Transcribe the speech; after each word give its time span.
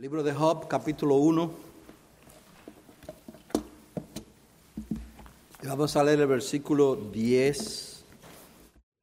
Libro 0.00 0.22
de 0.22 0.32
Job, 0.32 0.68
capítulo 0.68 1.16
1. 1.16 1.50
Vamos 5.64 5.96
a 5.96 6.04
leer 6.04 6.20
el 6.20 6.28
versículo 6.28 6.94
10. 6.94 8.04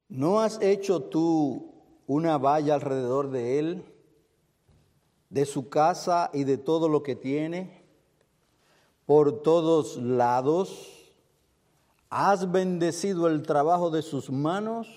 ¿No 0.08 0.40
has 0.40 0.58
hecho 0.62 1.02
tú 1.02 1.70
una 2.06 2.38
valla 2.38 2.76
alrededor 2.76 3.30
de 3.30 3.58
él, 3.58 3.84
de 5.28 5.44
su 5.44 5.68
casa 5.68 6.30
y 6.32 6.44
de 6.44 6.56
todo 6.56 6.88
lo 6.88 7.02
que 7.02 7.14
tiene? 7.14 7.82
Por 9.04 9.42
todos 9.42 9.98
lados. 9.98 11.12
¿Has 12.08 12.50
bendecido 12.50 13.26
el 13.28 13.42
trabajo 13.42 13.90
de 13.90 14.00
sus 14.00 14.30
manos? 14.30 14.88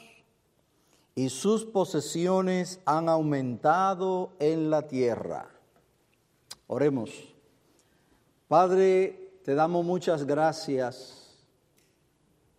y 1.15 1.27
sus 1.27 1.65
posesiones 1.65 2.79
han 2.85 3.09
aumentado 3.09 4.31
en 4.39 4.69
la 4.69 4.87
tierra. 4.87 5.58
Oremos. 6.71 7.33
Padre, 8.47 9.39
te 9.43 9.55
damos 9.55 9.83
muchas 9.83 10.27
gracias 10.27 11.35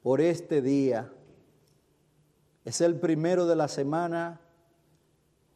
por 0.02 0.20
este 0.20 0.60
día. 0.60 1.12
Es 2.64 2.80
el 2.80 2.98
primero 2.98 3.46
de 3.46 3.55
la 3.55 3.69
semana 3.69 4.41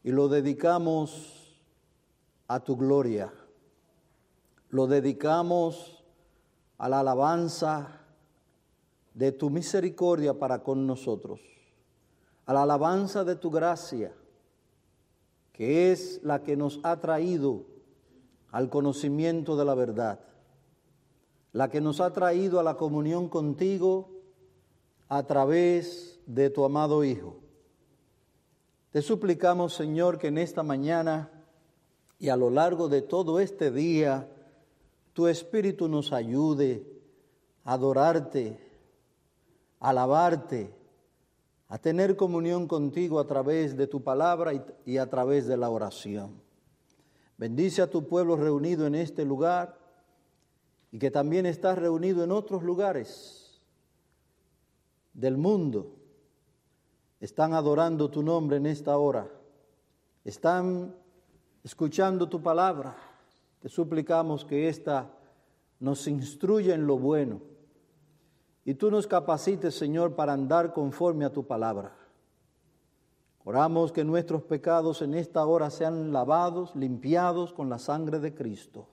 y 0.05 0.13
lo 0.13 0.29
dedicamos 0.29 1.59
a 2.47 2.61
tu 2.61 2.77
gloria. 2.77 3.35
Lo 4.71 4.87
dedicamos 4.87 6.05
a 6.79 6.89
la 6.89 7.01
alabanza 7.01 8.03
de 9.15 9.33
tu 9.33 9.51
misericordia 9.51 10.39
para 10.39 10.63
con 10.63 10.87
nosotros 10.87 11.41
a 12.47 12.53
la 12.53 12.63
alabanza 12.63 13.25
de 13.25 13.37
tu 13.37 13.51
gracia, 13.51 14.13
que 15.53 15.91
es 15.91 16.21
la 16.23 16.43
que 16.43 16.57
nos 16.57 16.79
ha 16.83 17.01
traído 17.01 17.74
al 18.55 18.71
conocimiento 18.71 19.57
de 19.57 19.65
la 19.65 19.75
verdad, 19.75 20.21
la 21.51 21.71
que 21.71 21.81
nos 21.81 22.01
ha 22.01 22.13
traído 22.13 22.61
a 22.61 22.63
la 22.63 22.77
comunión 22.77 23.29
contigo 23.29 24.13
a 25.09 25.25
través 25.25 26.21
de 26.27 26.51
tu 26.51 26.65
amado 26.65 27.03
Hijo. 27.03 27.41
Te 28.93 29.03
suplicamos, 29.03 29.75
Señor, 29.75 30.19
que 30.19 30.29
en 30.29 30.39
esta 30.39 30.63
mañana 30.63 31.33
y 32.21 32.29
a 32.29 32.37
lo 32.37 32.49
largo 32.49 32.89
de 32.89 33.03
todo 33.03 33.41
este 33.41 33.73
día, 33.73 34.31
tu 35.15 35.27
Espíritu 35.27 35.89
nos 35.89 36.13
ayude 36.13 36.87
a 37.65 37.73
adorarte, 37.73 38.57
a 39.81 39.89
alabarte, 39.91 40.73
a 41.67 41.79
tener 41.79 42.15
comunión 42.15 42.69
contigo 42.69 43.19
a 43.19 43.27
través 43.27 43.77
de 43.77 43.89
tu 43.89 44.05
palabra 44.05 44.53
y, 44.87 44.99
a 44.99 45.11
través 45.11 45.49
de 45.49 45.57
la 45.57 45.71
oración. 45.71 46.44
Bendice 47.37 47.83
a 47.83 47.91
tu 47.91 48.07
pueblo 48.07 48.37
reunido 48.37 48.87
en 48.87 48.95
este 48.95 49.25
lugar 49.25 49.79
y 50.93 50.99
que 50.99 51.11
también 51.11 51.47
está 51.47 51.75
reunido 51.75 52.23
en 52.23 52.31
otros 52.31 52.63
lugares 52.63 53.61
del 55.13 55.37
mundo. 55.37 55.97
Están 57.21 57.55
adorando 57.55 58.11
tu 58.11 58.23
nombre 58.23 58.59
en 58.59 58.67
esta 58.67 58.97
hora. 58.97 59.29
Están 60.25 60.95
escuchando 61.65 62.29
tu 62.29 62.43
palabra. 62.43 62.97
Te 63.61 63.69
suplicamos 63.69 64.45
que 64.45 64.69
ésta 64.69 65.11
nos 65.81 66.07
instruya 66.07 66.75
en 66.75 66.87
lo 66.87 66.99
bueno 66.99 67.41
y 68.65 68.75
tú 68.75 68.91
nos 68.91 69.07
capacites, 69.07 69.75
Señor, 69.75 70.15
para 70.15 70.33
andar 70.33 70.73
conforme 70.73 71.25
a 71.25 71.33
tu 71.33 71.47
palabra. 71.47 71.95
Oramos 73.45 73.93
que 73.93 74.05
nuestros 74.05 74.43
pecados 74.43 75.03
en 75.03 75.13
esta 75.15 75.45
hora 75.45 75.69
sean 75.69 76.13
lavados, 76.13 76.75
limpiados 76.75 77.53
con 77.53 77.69
la 77.69 77.79
sangre 77.79 78.19
de 78.19 78.35
Cristo. 78.35 78.87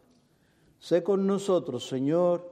Sé 0.78 1.04
con 1.04 1.26
nosotros, 1.26 1.88
Señor, 1.88 2.52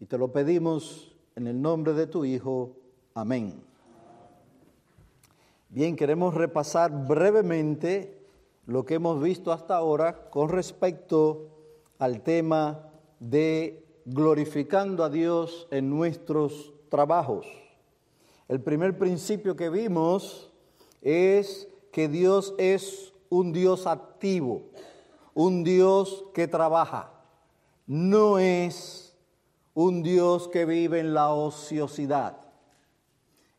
y 0.00 0.06
te 0.06 0.18
lo 0.18 0.32
pedimos 0.32 1.14
en 1.36 1.46
el 1.46 1.62
nombre 1.62 1.92
de 1.92 2.08
tu 2.08 2.24
Hijo. 2.24 2.72
Amén. 3.14 3.62
Bien, 5.68 5.94
queremos 5.94 6.34
repasar 6.34 7.06
brevemente 7.06 8.26
lo 8.66 8.84
que 8.84 8.94
hemos 8.94 9.22
visto 9.22 9.52
hasta 9.52 9.76
ahora 9.76 10.28
con 10.30 10.48
respecto 10.48 11.48
al 11.98 12.22
tema 12.22 12.90
de 13.20 13.86
glorificando 14.04 15.04
a 15.04 15.10
Dios 15.10 15.68
en 15.70 15.90
nuestros 15.90 16.72
trabajos. 16.88 17.46
El 18.48 18.60
primer 18.60 18.98
principio 18.98 19.54
que 19.54 19.70
vimos 19.70 20.45
es 21.06 21.68
que 21.92 22.08
Dios 22.08 22.52
es 22.58 23.14
un 23.28 23.52
Dios 23.52 23.86
activo, 23.86 24.64
un 25.34 25.62
Dios 25.62 26.24
que 26.34 26.48
trabaja. 26.48 27.12
No 27.86 28.40
es 28.40 29.16
un 29.72 30.02
Dios 30.02 30.48
que 30.48 30.64
vive 30.64 30.98
en 30.98 31.14
la 31.14 31.30
ociosidad. 31.30 32.38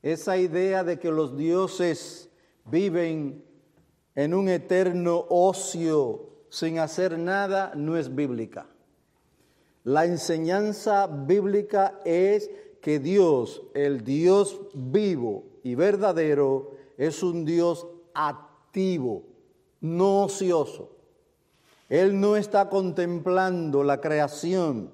Esa 0.02 0.38
idea 0.38 0.84
de 0.84 1.00
que 1.00 1.10
los 1.10 1.38
dioses 1.38 2.30
viven 2.66 3.46
en 4.14 4.34
un 4.34 4.50
eterno 4.50 5.26
ocio 5.30 6.28
sin 6.50 6.80
hacer 6.80 7.18
nada 7.18 7.72
no 7.76 7.96
es 7.96 8.14
bíblica. 8.14 8.68
La 9.86 10.04
enseñanza 10.04 11.08
bíblica 11.08 12.02
es 12.04 12.52
que 12.82 13.00
Dios, 13.00 13.64
el 13.74 14.04
Dios 14.04 14.60
vivo 14.74 15.46
y 15.64 15.76
verdadero, 15.76 16.77
es 16.98 17.24
un 17.24 17.46
Dios 17.46 17.88
activo, 18.14 19.24
no 19.80 20.24
ocioso. 20.24 20.92
Él 21.90 22.20
no 22.20 22.36
está 22.36 22.70
contemplando 22.70 23.84
la 23.84 24.02
creación, 24.02 24.92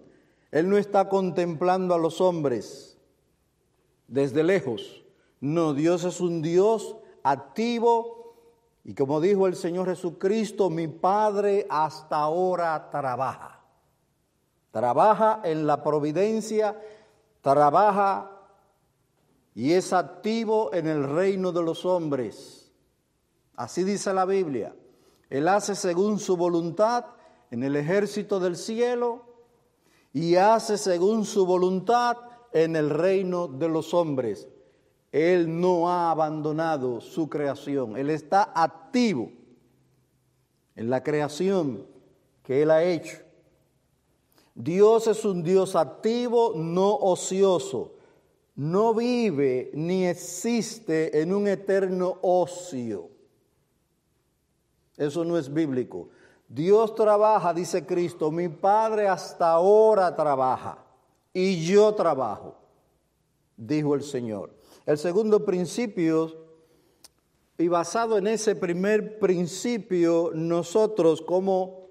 Él 0.52 0.70
no 0.70 0.78
está 0.78 1.10
contemplando 1.10 1.96
a 1.96 1.98
los 1.98 2.22
hombres 2.22 2.98
desde 4.08 4.44
lejos. 4.44 5.04
No, 5.42 5.74
Dios 5.74 6.04
es 6.04 6.22
un 6.22 6.42
Dios 6.42 6.96
activo 7.24 8.36
y 8.84 8.94
como 8.94 9.22
dijo 9.22 9.48
el 9.48 9.56
Señor 9.56 9.88
Jesucristo, 9.88 10.70
mi 10.70 10.88
Padre 10.88 11.66
hasta 11.70 12.18
ahora 12.18 12.90
trabaja 12.92 13.54
trabaja 14.74 15.40
en 15.44 15.68
la 15.68 15.84
providencia, 15.84 16.76
trabaja 17.42 18.33
y 19.56 19.74
es 19.74 19.94
activo 19.94 20.74
en 20.74 20.88
el 20.88 21.04
reino 21.04 21.52
de 21.52 21.62
los 21.62 21.86
hombres. 21.86 22.72
Así 23.56 23.84
dice 23.84 24.14
la 24.14 24.26
Biblia. 24.26 24.76
Él 25.30 25.48
hace 25.48 25.76
según 25.76 26.20
su 26.20 26.38
voluntad 26.38 27.06
en 27.52 27.64
el 27.64 27.76
ejército 27.76 28.40
del 28.40 28.56
cielo 28.56 29.22
y 30.12 30.36
hace 30.36 30.78
según 30.78 31.26
su 31.26 31.46
voluntad 31.46 32.18
en 32.52 32.76
el 32.76 32.90
reino 32.90 33.48
de 33.48 33.70
los 33.70 33.94
hombres. 33.94 34.48
Él 35.12 35.60
no 35.60 35.90
ha 35.90 36.10
abandonado 36.10 37.00
su 37.00 37.30
creación, 37.30 37.98
Él 37.98 38.10
está 38.10 38.52
activo 38.56 39.32
en 40.76 40.90
la 40.90 41.04
creación 41.04 41.86
que 42.42 42.64
Él 42.64 42.72
ha 42.72 42.84
hecho. 42.84 43.20
Dios 44.56 45.08
es 45.08 45.24
un 45.26 45.44
Dios 45.44 45.76
activo, 45.76 46.54
no 46.56 46.96
ocioso. 46.96 47.94
No 48.56 48.94
vive 48.94 49.72
ni 49.74 50.06
existe 50.06 51.22
en 51.22 51.34
un 51.34 51.48
eterno 51.48 52.20
ocio. 52.22 53.10
Eso 54.96 55.26
no 55.26 55.38
es 55.38 55.52
bíblico. 55.52 56.10
Dios 56.48 56.94
trabaja, 56.94 57.54
dice 57.54 57.86
Cristo, 57.86 58.30
mi 58.30 58.48
Padre 58.48 59.08
hasta 59.08 59.52
ahora 59.52 60.16
trabaja 60.16 60.78
y 61.34 61.66
yo 61.66 61.96
trabajo, 61.96 62.56
dijo 63.58 63.96
el 63.96 64.04
Señor. 64.04 64.52
El 64.86 65.00
segundo 65.00 65.44
principio, 65.44 66.32
y 67.58 67.68
basado 67.68 68.18
en 68.18 68.28
ese 68.28 68.56
primer 68.56 69.18
principio, 69.18 70.32
nosotros 70.36 71.22
como 71.22 71.88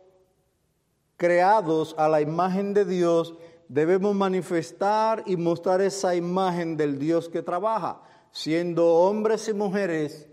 creados 1.17 1.95
a 1.99 2.09
la 2.09 2.21
imagen 2.21 2.75
de 2.75 2.85
Dios, 2.85 3.35
debemos 3.73 4.15
manifestar 4.15 5.23
y 5.25 5.39
mostrar 5.39 5.81
esa 5.81 6.15
imagen 6.15 6.77
del 6.77 6.99
Dios 6.99 7.31
que 7.31 7.41
trabaja, 7.41 8.03
siendo 8.31 8.87
hombres 8.87 9.49
y 9.49 9.55
mujeres 9.55 10.29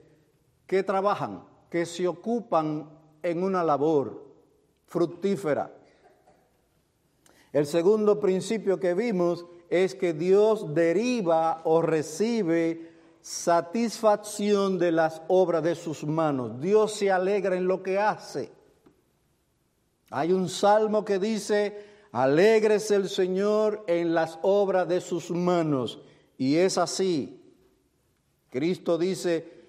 que 0.68 0.84
trabajan, 0.84 1.46
que 1.70 1.86
se 1.86 2.06
ocupan 2.06 2.90
en 3.24 3.42
una 3.42 3.64
labor 3.64 4.26
fructífera. 4.88 5.74
El 7.54 7.66
segundo 7.66 8.20
principio 8.20 8.78
que 8.78 8.94
vimos 8.94 9.46
es 9.70 9.96
que 9.96 10.12
Dios 10.12 10.74
deriva 10.74 11.62
o 11.64 11.82
recibe 11.82 12.92
satisfacción 13.22 14.78
de 14.78 14.92
las 14.92 15.22
obras 15.30 15.64
de 15.64 15.76
sus 15.76 16.04
manos. 16.04 16.60
Dios 16.60 16.94
se 16.94 17.10
alegra 17.10 17.56
en 17.56 17.70
lo 17.70 17.84
que 17.84 18.00
hace. 18.00 18.52
Hay 20.10 20.34
un 20.34 20.50
salmo 20.50 21.06
que 21.06 21.20
dice, 21.20 21.89
alégrese 22.12 22.96
el 22.96 23.10
Señor 23.10 23.84
en 23.88 24.14
las 24.14 24.40
obras 24.42 24.88
de 24.88 25.02
sus 25.02 25.32
manos. 25.32 26.02
Y 26.38 26.56
es 26.56 26.78
así. 26.78 27.42
Cristo 28.50 28.98
dice 28.98 29.60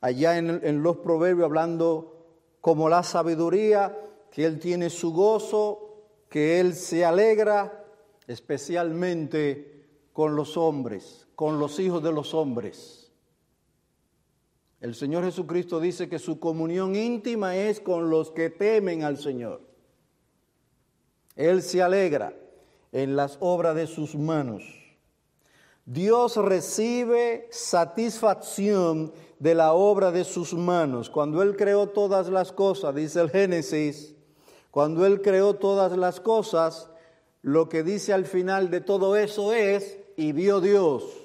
allá 0.00 0.38
en, 0.38 0.82
los 0.82 0.98
proverbios, 0.98 1.44
hablando 1.44 2.26
como 2.60 2.88
la 2.88 3.02
sabiduría, 3.02 3.98
que 4.30 4.44
Él 4.44 4.58
tiene 4.58 4.88
su 4.90 5.12
gozo, 5.12 6.04
que 6.28 6.60
Él 6.60 6.74
se 6.74 7.04
alegra 7.04 7.84
especialmente 8.26 9.86
con 10.12 10.36
los 10.36 10.56
hombres, 10.56 11.26
con 11.34 11.58
los 11.58 11.78
hijos 11.78 12.02
de 12.02 12.12
los 12.12 12.34
hombres. 12.34 13.12
El 14.80 14.94
Señor 14.94 15.24
Jesucristo 15.24 15.78
dice 15.78 16.08
que 16.08 16.18
su 16.18 16.40
comunión 16.40 16.96
íntima 16.96 17.56
es 17.56 17.80
con 17.80 18.10
los 18.10 18.30
que 18.32 18.50
temen 18.50 19.04
al 19.04 19.18
Señor. 19.18 19.71
Él 21.36 21.62
se 21.62 21.82
alegra 21.82 22.34
en 22.92 23.16
las 23.16 23.38
obras 23.40 23.74
de 23.74 23.86
sus 23.86 24.14
manos. 24.14 24.62
Dios 25.84 26.36
recibe 26.36 27.48
satisfacción 27.50 29.12
de 29.38 29.54
la 29.54 29.72
obra 29.72 30.12
de 30.12 30.24
sus 30.24 30.54
manos. 30.54 31.10
Cuando 31.10 31.42
Él 31.42 31.56
creó 31.56 31.88
todas 31.88 32.28
las 32.28 32.52
cosas, 32.52 32.94
dice 32.94 33.20
el 33.20 33.30
Génesis, 33.30 34.14
cuando 34.70 35.04
Él 35.04 35.22
creó 35.22 35.54
todas 35.54 35.96
las 35.96 36.20
cosas, 36.20 36.88
lo 37.40 37.68
que 37.68 37.82
dice 37.82 38.12
al 38.12 38.26
final 38.26 38.70
de 38.70 38.80
todo 38.80 39.16
eso 39.16 39.52
es, 39.52 39.98
y 40.16 40.32
vio 40.32 40.60
Dios 40.60 41.22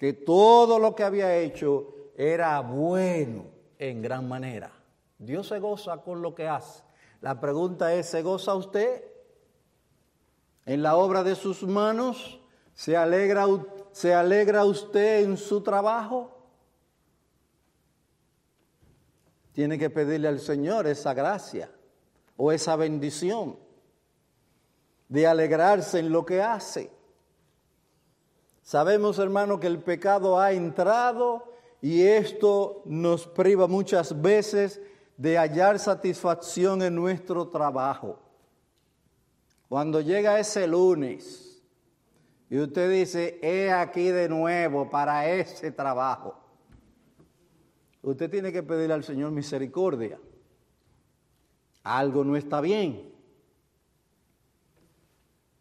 que 0.00 0.14
todo 0.14 0.78
lo 0.78 0.94
que 0.94 1.04
había 1.04 1.36
hecho 1.36 1.94
era 2.16 2.58
bueno 2.60 3.44
en 3.78 4.00
gran 4.00 4.26
manera. 4.26 4.72
Dios 5.18 5.48
se 5.48 5.58
goza 5.58 5.98
con 5.98 6.22
lo 6.22 6.34
que 6.34 6.48
hace. 6.48 6.82
La 7.20 7.38
pregunta 7.38 7.92
es, 7.94 8.06
¿se 8.06 8.22
goza 8.22 8.54
usted 8.54 9.04
en 10.70 10.84
la 10.84 10.94
obra 10.94 11.24
de 11.24 11.34
sus 11.34 11.64
manos? 11.64 12.38
¿Se 12.74 12.96
alegra, 12.96 13.44
¿Se 13.90 14.14
alegra 14.14 14.64
usted 14.64 15.24
en 15.24 15.36
su 15.36 15.62
trabajo? 15.62 16.30
Tiene 19.50 19.76
que 19.76 19.90
pedirle 19.90 20.28
al 20.28 20.38
Señor 20.38 20.86
esa 20.86 21.12
gracia 21.12 21.72
o 22.36 22.52
esa 22.52 22.76
bendición 22.76 23.58
de 25.08 25.26
alegrarse 25.26 25.98
en 25.98 26.12
lo 26.12 26.24
que 26.24 26.40
hace. 26.40 26.92
Sabemos, 28.62 29.18
hermano, 29.18 29.58
que 29.58 29.66
el 29.66 29.80
pecado 29.80 30.38
ha 30.38 30.52
entrado 30.52 31.52
y 31.80 32.02
esto 32.02 32.82
nos 32.84 33.26
priva 33.26 33.66
muchas 33.66 34.22
veces 34.22 34.80
de 35.16 35.36
hallar 35.36 35.80
satisfacción 35.80 36.80
en 36.82 36.94
nuestro 36.94 37.48
trabajo. 37.48 38.29
Cuando 39.70 40.00
llega 40.00 40.40
ese 40.40 40.66
lunes 40.66 41.62
y 42.48 42.58
usted 42.58 42.90
dice, 42.90 43.38
he 43.40 43.70
aquí 43.70 44.08
de 44.08 44.28
nuevo 44.28 44.90
para 44.90 45.30
ese 45.30 45.70
trabajo, 45.70 46.34
usted 48.02 48.28
tiene 48.28 48.50
que 48.50 48.64
pedirle 48.64 48.94
al 48.94 49.04
Señor 49.04 49.30
misericordia. 49.30 50.18
Algo 51.84 52.24
no 52.24 52.34
está 52.34 52.60
bien. 52.60 53.14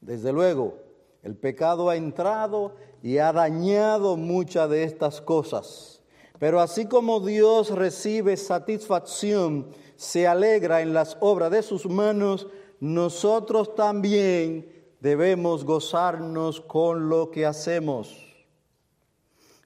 Desde 0.02 0.34
luego, 0.34 0.80
el 1.22 1.36
pecado 1.36 1.92
ha 1.92 1.96
entrado 1.96 2.78
y 3.04 3.20
ha 3.20 3.32
dañado 3.32 4.18
muchas 4.18 4.72
de 4.72 4.86
estas 4.86 5.22
cosas. 5.22 6.02
Pero 6.40 6.62
así 6.62 6.88
como 6.88 7.20
Dios 7.20 7.70
recibe 7.70 8.38
satisfacción, 8.38 9.68
se 9.98 10.26
alegra 10.26 10.82
en 10.82 10.96
las 10.96 11.16
obras 11.20 11.52
de 11.52 11.62
sus 11.62 11.86
manos, 11.88 12.48
nosotros 12.80 13.76
también 13.76 14.80
debemos 15.00 15.66
gozarnos 15.66 16.62
con 16.62 17.10
lo 17.10 17.30
que 17.30 17.46
hacemos. 17.46 18.16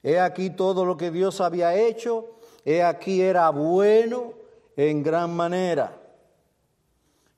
He 0.02 0.18
aquí 0.18 0.50
todo 0.50 0.84
lo 0.84 0.96
que 0.96 1.10
Dios 1.10 1.40
había 1.40 1.74
hecho, 1.74 2.36
he 2.64 2.82
aquí 2.82 3.20
era 3.20 3.50
bueno 3.50 4.34
en 4.76 5.02
gran 5.02 5.34
manera. 5.34 6.00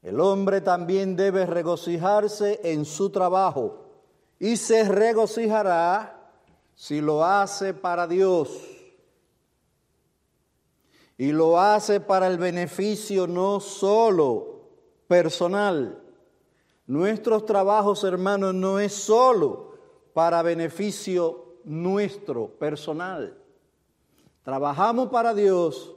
El 0.03 0.21
hombre 0.21 0.61
también 0.61 1.17
debe 1.17 1.47
regocijarse 1.47 2.61
en 2.63 2.85
su 2.85 3.11
trabajo 3.11 3.87
y 4.39 4.57
se 4.57 4.85
regocijará 4.85 6.31
si 6.75 7.01
lo 7.01 7.25
hace 7.25 7.75
para 7.75 8.07
Dios. 8.07 8.51
Y 11.19 11.33
lo 11.33 11.59
hace 11.59 12.01
para 12.01 12.27
el 12.27 12.37
beneficio 12.37 13.27
no 13.27 13.59
solo 13.59 14.56
personal. 15.09 16.03
Nuestros 16.87 17.45
trabajos, 17.47 18.05
hermanos, 18.05 18.55
no 18.55 18.79
es 18.79 18.93
solo 18.93 19.75
para 20.13 20.43
beneficio 20.43 21.59
nuestro 21.65 22.49
personal. 22.49 23.37
Trabajamos 24.43 25.09
para 25.09 25.35
Dios, 25.35 25.97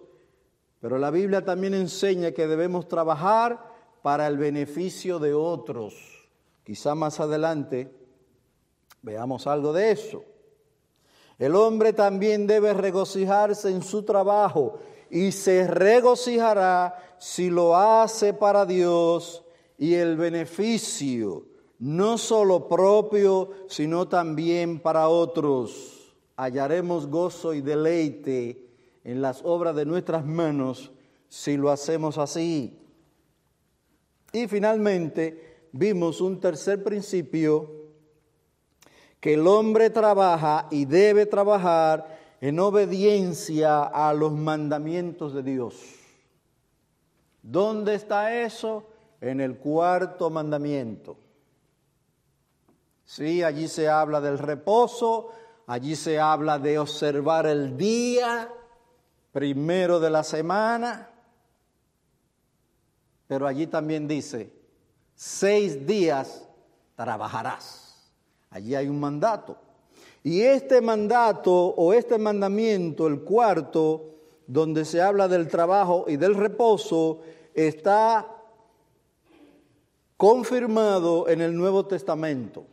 pero 0.82 0.98
la 0.98 1.12
Biblia 1.12 1.46
también 1.46 1.76
enseña 1.76 2.32
que 2.32 2.48
debemos 2.48 2.88
trabajar 2.88 3.64
para 4.02 4.28
el 4.28 4.38
beneficio 4.38 5.20
de 5.20 5.34
otros. 5.34 5.94
Quizá 6.64 6.96
más 6.96 7.20
adelante 7.20 7.94
veamos 9.02 9.46
algo 9.48 9.74
de 9.74 9.92
eso. 9.92 10.24
El 11.38 11.56
hombre 11.56 11.94
también 11.94 12.48
debe 12.48 12.74
regocijarse 12.74 13.70
en 13.70 13.82
su 13.82 14.04
trabajo 14.04 14.80
y 15.10 15.32
se 15.32 15.68
regocijará 15.68 17.09
si 17.20 17.50
lo 17.50 17.76
hace 17.76 18.34
para 18.34 18.66
Dios 18.66 19.44
y 19.78 19.94
el 19.94 20.16
beneficio, 20.16 21.46
no 21.80 22.18
solo 22.18 22.68
propio, 22.68 23.52
sino 23.68 24.08
también 24.08 24.80
para 24.80 25.08
otros. 25.10 26.14
Hallaremos 26.36 27.08
gozo 27.08 27.54
y 27.54 27.62
deleite 27.62 28.70
en 29.04 29.22
las 29.22 29.42
obras 29.44 29.76
de 29.76 29.86
nuestras 29.86 30.26
manos 30.26 30.92
si 31.28 31.58
lo 31.58 31.70
hacemos 31.70 32.18
así. 32.18 32.78
Y 34.32 34.48
finalmente 34.48 35.68
vimos 35.72 36.22
un 36.22 36.40
tercer 36.40 36.84
principio, 36.84 37.76
que 39.20 39.34
el 39.34 39.48
hombre 39.48 39.90
trabaja 39.90 40.68
y 40.72 40.86
debe 40.86 41.26
trabajar 41.26 42.20
en 42.40 42.60
obediencia 42.60 43.84
a 43.84 44.14
los 44.14 44.32
mandamientos 44.32 45.34
de 45.34 45.44
Dios. 45.44 45.99
¿Dónde 47.42 47.96
está 47.96 48.42
eso? 48.42 48.88
En 49.22 49.42
el 49.42 49.58
cuarto 49.58 50.30
mandamiento. 50.30 51.18
Sí, 53.06 53.44
allí 53.44 53.68
se 53.68 53.90
habla 53.90 54.22
del 54.22 54.38
reposo, 54.38 55.32
allí 55.68 55.96
se 55.96 56.20
habla 56.20 56.60
de 56.60 56.78
observar 56.78 57.48
el 57.48 57.76
día 57.76 58.54
primero 59.32 60.00
de 60.00 60.10
la 60.10 60.24
semana, 60.24 61.10
pero 63.28 63.48
allí 63.48 63.68
también 63.68 64.08
dice, 64.08 64.54
seis 65.16 65.86
días 65.86 66.48
trabajarás. 66.96 68.12
Allí 68.50 68.76
hay 68.76 68.88
un 68.88 69.00
mandato. 69.00 69.58
Y 70.24 70.42
este 70.42 70.82
mandato 70.82 71.52
o 71.52 71.94
este 71.94 72.18
mandamiento, 72.18 73.08
el 73.08 73.22
cuarto, 73.22 74.19
donde 74.50 74.84
se 74.84 75.00
habla 75.00 75.28
del 75.28 75.48
trabajo 75.48 76.06
y 76.08 76.18
del 76.18 76.34
reposo, 76.34 77.20
está 77.54 78.36
confirmado 80.18 81.30
en 81.30 81.42
el 81.42 81.56
Nuevo 81.56 81.86
Testamento. 81.86 82.66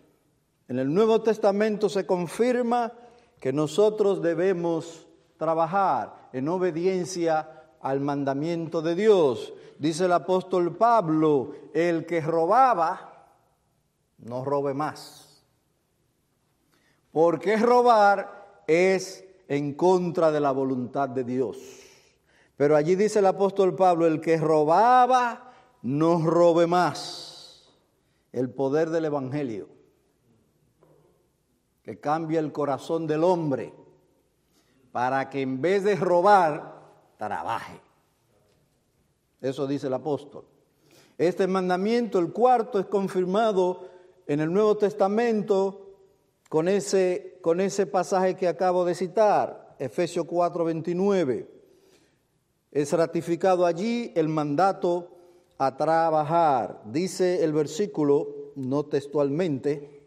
En 0.69 0.79
el 0.79 0.93
Nuevo 0.93 1.21
Testamento 1.21 1.91
se 1.91 2.07
confirma 2.07 2.95
que 3.39 3.53
nosotros 3.53 4.23
debemos 4.23 5.07
trabajar 5.37 6.31
en 6.33 6.49
obediencia 6.49 7.65
al 7.83 8.01
mandamiento 8.01 8.81
de 8.81 8.95
Dios. 8.95 9.53
Dice 9.79 10.07
el 10.07 10.13
apóstol 10.13 10.77
Pablo, 10.77 11.53
el 11.75 12.07
que 12.07 12.23
robaba, 12.23 13.27
no 14.17 14.47
robe 14.47 14.73
más. 14.73 15.45
Porque 17.13 17.59
robar 17.59 18.63
es 18.67 19.26
en 19.49 19.75
contra 19.75 20.33
de 20.33 20.41
la 20.41 20.53
voluntad 20.53 21.09
de 21.09 21.25
Dios. 21.25 21.59
Pero 22.57 22.77
allí 22.77 22.95
dice 22.95 23.19
el 23.19 23.27
apóstol 23.27 23.75
Pablo, 23.75 24.07
el 24.07 24.21
que 24.21 24.39
robaba, 24.39 25.53
no 25.83 26.21
robe 26.25 26.67
más. 26.67 27.73
El 28.33 28.51
poder 28.51 28.91
del 28.91 29.07
Evangelio, 29.07 29.69
que 31.83 31.99
cambia 32.01 32.41
el 32.41 32.53
corazón 32.53 33.07
del 33.07 33.25
hombre 33.25 33.73
para 34.93 35.29
que 35.31 35.43
en 35.43 35.61
vez 35.61 35.85
de 35.85 35.95
robar, 35.95 36.83
trabaje. 37.19 37.81
Eso 39.41 39.67
dice 39.67 39.87
el 39.87 39.95
apóstol. 39.95 40.45
Este 41.19 41.47
mandamiento, 41.47 42.19
el 42.19 42.33
cuarto, 42.33 42.79
es 42.79 42.87
confirmado 42.87 43.89
en 44.27 44.41
el 44.41 44.53
Nuevo 44.53 44.77
Testamento 44.77 45.86
con 46.49 46.69
ese, 46.69 47.39
con 47.43 47.61
ese 47.61 47.87
pasaje 47.87 48.37
que 48.37 48.49
acabo 48.49 48.85
de 48.85 48.95
citar, 48.95 49.77
Efesios 49.79 50.27
4, 50.27 50.65
29. 50.65 51.49
Es 52.71 52.93
ratificado 52.93 53.67
allí 53.67 54.13
el 54.15 54.29
mandato 54.29 55.17
a 55.59 55.77
trabajar. 55.77 56.83
Dice 56.85 57.43
el 57.43 57.53
versículo, 57.53 58.53
no 58.55 58.85
textualmente, 58.85 60.03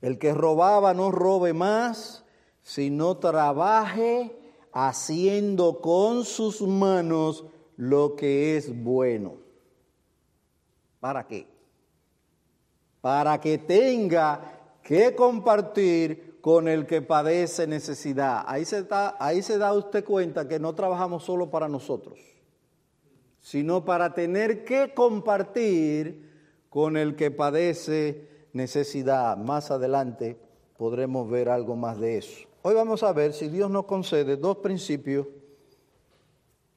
el 0.00 0.18
que 0.18 0.34
robaba 0.34 0.94
no 0.94 1.10
robe 1.10 1.52
más, 1.52 2.24
sino 2.62 3.16
trabaje 3.16 4.36
haciendo 4.72 5.80
con 5.80 6.24
sus 6.24 6.60
manos 6.62 7.44
lo 7.76 8.14
que 8.14 8.56
es 8.56 8.82
bueno. 8.82 9.36
¿Para 11.00 11.26
qué? 11.26 11.46
Para 13.00 13.40
que 13.40 13.58
tenga 13.58 14.57
que 14.88 15.14
compartir 15.14 16.38
con 16.40 16.66
el 16.66 16.86
que 16.86 17.02
padece 17.02 17.66
necesidad. 17.66 18.44
Ahí 18.46 18.64
se, 18.64 18.84
da, 18.84 19.18
ahí 19.20 19.42
se 19.42 19.58
da 19.58 19.74
usted 19.74 20.02
cuenta 20.02 20.48
que 20.48 20.58
no 20.58 20.74
trabajamos 20.74 21.24
solo 21.24 21.50
para 21.50 21.68
nosotros, 21.68 22.18
sino 23.38 23.84
para 23.84 24.14
tener 24.14 24.64
que 24.64 24.94
compartir 24.94 26.26
con 26.70 26.96
el 26.96 27.16
que 27.16 27.30
padece 27.30 28.30
necesidad. 28.54 29.36
Más 29.36 29.70
adelante 29.70 30.38
podremos 30.78 31.28
ver 31.28 31.50
algo 31.50 31.76
más 31.76 32.00
de 32.00 32.16
eso. 32.16 32.48
Hoy 32.62 32.74
vamos 32.74 33.02
a 33.02 33.12
ver 33.12 33.34
si 33.34 33.48
Dios 33.48 33.70
nos 33.70 33.84
concede 33.84 34.38
dos 34.38 34.56
principios, 34.56 35.26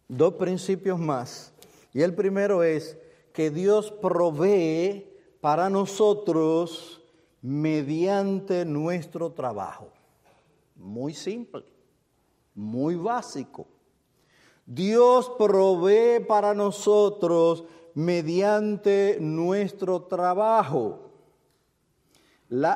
dos 0.10 0.34
principios 0.34 1.00
más. 1.00 1.54
Y 1.94 2.02
el 2.02 2.14
primero 2.14 2.62
es 2.62 2.98
que 3.32 3.52
Dios 3.52 3.90
provee 3.90 5.08
para 5.40 5.70
nosotros 5.70 7.01
mediante 7.42 8.66
nuestro 8.66 9.32
trabajo. 9.32 9.90
Muy 10.76 11.14
simple, 11.14 11.64
muy 12.56 12.96
básico. 12.96 13.68
Dios 14.66 15.32
provee 15.38 16.24
para 16.26 16.54
nosotros 16.54 17.66
mediante 17.94 19.18
nuestro 19.20 20.04
trabajo. 20.04 21.12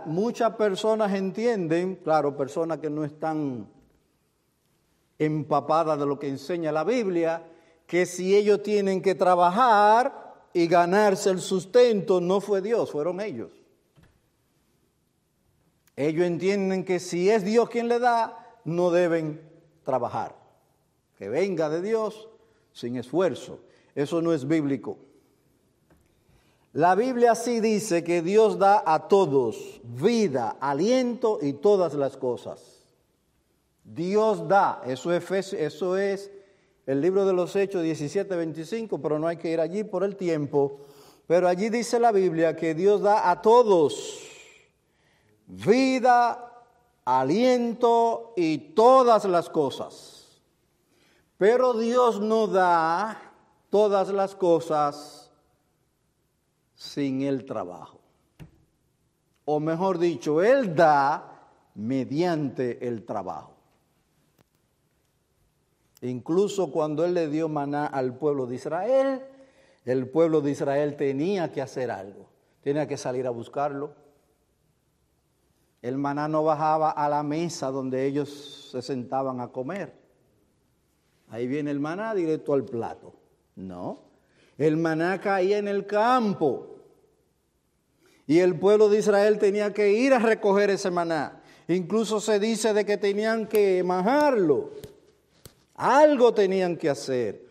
Muchas 0.05 0.55
personas 0.55 1.13
entienden, 1.13 1.95
claro, 1.97 2.35
personas 2.35 2.79
que 2.79 2.89
no 2.89 3.03
están 3.03 3.67
empapadas 5.17 5.99
de 5.99 6.05
lo 6.05 6.17
que 6.19 6.27
enseña 6.27 6.71
la 6.71 6.83
Biblia, 6.83 7.45
que 7.85 8.05
si 8.05 8.35
ellos 8.35 8.63
tienen 8.63 9.01
que 9.01 9.15
trabajar 9.15 10.33
y 10.53 10.67
ganarse 10.67 11.29
el 11.29 11.39
sustento, 11.39 12.19
no 12.19 12.41
fue 12.41 12.61
Dios, 12.61 12.91
fueron 12.91 13.21
ellos. 13.21 13.64
Ellos 15.95 16.25
entienden 16.25 16.83
que 16.83 16.99
si 16.99 17.29
es 17.29 17.43
Dios 17.45 17.69
quien 17.69 17.87
le 17.87 17.99
da, 17.99 18.59
no 18.65 18.91
deben 18.91 19.41
trabajar. 19.83 20.35
Que 21.17 21.29
venga 21.29 21.69
de 21.69 21.81
Dios 21.81 22.27
sin 22.73 22.97
esfuerzo. 22.97 23.59
Eso 23.93 24.21
no 24.21 24.33
es 24.33 24.47
bíblico. 24.47 24.97
La 26.73 26.95
Biblia 26.95 27.35
sí 27.35 27.61
dice 27.61 28.03
que 28.03 28.21
Dios 28.21 28.59
da 28.59 28.83
a 28.85 29.07
todos 29.07 29.79
vida, 29.83 30.57
aliento 30.59 31.39
y 31.41 31.53
todas 31.53 31.93
las 31.93 32.17
cosas. 32.17 32.81
Dios 33.85 34.49
da, 34.49 34.81
eso 34.85 35.13
es, 35.13 35.53
eso 35.53 35.95
es 35.95 36.31
el 36.85 36.99
libro 36.99 37.25
de 37.25 37.31
los 37.31 37.55
Hechos 37.55 37.81
17, 37.81 38.35
25, 38.35 39.01
pero 39.01 39.17
no 39.17 39.27
hay 39.27 39.37
que 39.37 39.51
ir 39.51 39.61
allí 39.61 39.85
por 39.85 40.03
el 40.03 40.17
tiempo. 40.17 40.81
Pero 41.27 41.47
allí 41.47 41.69
dice 41.69 41.97
la 41.97 42.11
Biblia 42.11 42.57
que 42.57 42.75
Dios 42.75 43.01
da 43.01 43.31
a 43.31 43.41
todos 43.41 44.24
vida, 45.47 46.63
aliento 47.05 48.33
y 48.35 48.57
todas 48.57 49.25
las 49.25 49.49
cosas. 49.49 50.41
Pero 51.37 51.73
Dios 51.73 52.19
no 52.19 52.47
da 52.47 53.33
todas 53.69 54.09
las 54.09 54.35
cosas 54.35 55.31
sin 56.75 57.21
el 57.21 57.45
trabajo. 57.45 57.99
O 59.45 59.59
mejor 59.59 59.99
dicho, 59.99 60.41
Él 60.41 60.75
da 60.75 61.49
mediante 61.75 62.87
el 62.87 63.05
trabajo. 63.05 63.53
Incluso 66.01 66.71
cuando 66.71 67.05
Él 67.05 67.13
le 67.13 67.27
dio 67.27 67.49
maná 67.49 67.85
al 67.85 68.15
pueblo 68.17 68.45
de 68.45 68.55
Israel, 68.55 69.25
el 69.85 70.09
pueblo 70.09 70.41
de 70.41 70.51
Israel 70.51 70.95
tenía 70.95 71.51
que 71.51 71.61
hacer 71.61 71.91
algo, 71.91 72.27
tenía 72.61 72.87
que 72.87 72.97
salir 72.97 73.27
a 73.27 73.31
buscarlo. 73.31 73.93
El 75.85 75.99
maná 75.99 76.27
no 76.27 76.43
bajaba 76.43 76.89
a 76.89 77.07
la 77.07 77.21
mesa 77.21 77.69
donde 77.69 78.07
ellos 78.07 78.69
se 78.71 78.81
sentaban 78.81 79.39
a 79.39 79.49
comer. 79.49 79.93
Ahí 81.29 81.45
viene 81.45 81.69
el 81.69 81.79
maná 81.79 82.15
directo 82.15 82.55
al 82.55 82.65
plato. 82.65 83.13
No, 83.55 83.99
el 84.57 84.77
maná 84.77 85.21
caía 85.21 85.59
en 85.59 85.67
el 85.67 85.85
campo. 85.85 86.77
Y 88.25 88.39
el 88.39 88.57
pueblo 88.57 88.89
de 88.89 88.97
Israel 88.97 89.37
tenía 89.37 89.75
que 89.75 89.91
ir 89.91 90.15
a 90.15 90.17
recoger 90.17 90.71
ese 90.71 90.89
maná. 90.89 91.43
Incluso 91.67 92.19
se 92.19 92.39
dice 92.39 92.73
de 92.73 92.83
que 92.83 92.97
tenían 92.97 93.45
que 93.45 93.83
majarlo. 93.83 94.71
Algo 95.75 96.33
tenían 96.33 96.77
que 96.77 96.89
hacer. 96.89 97.47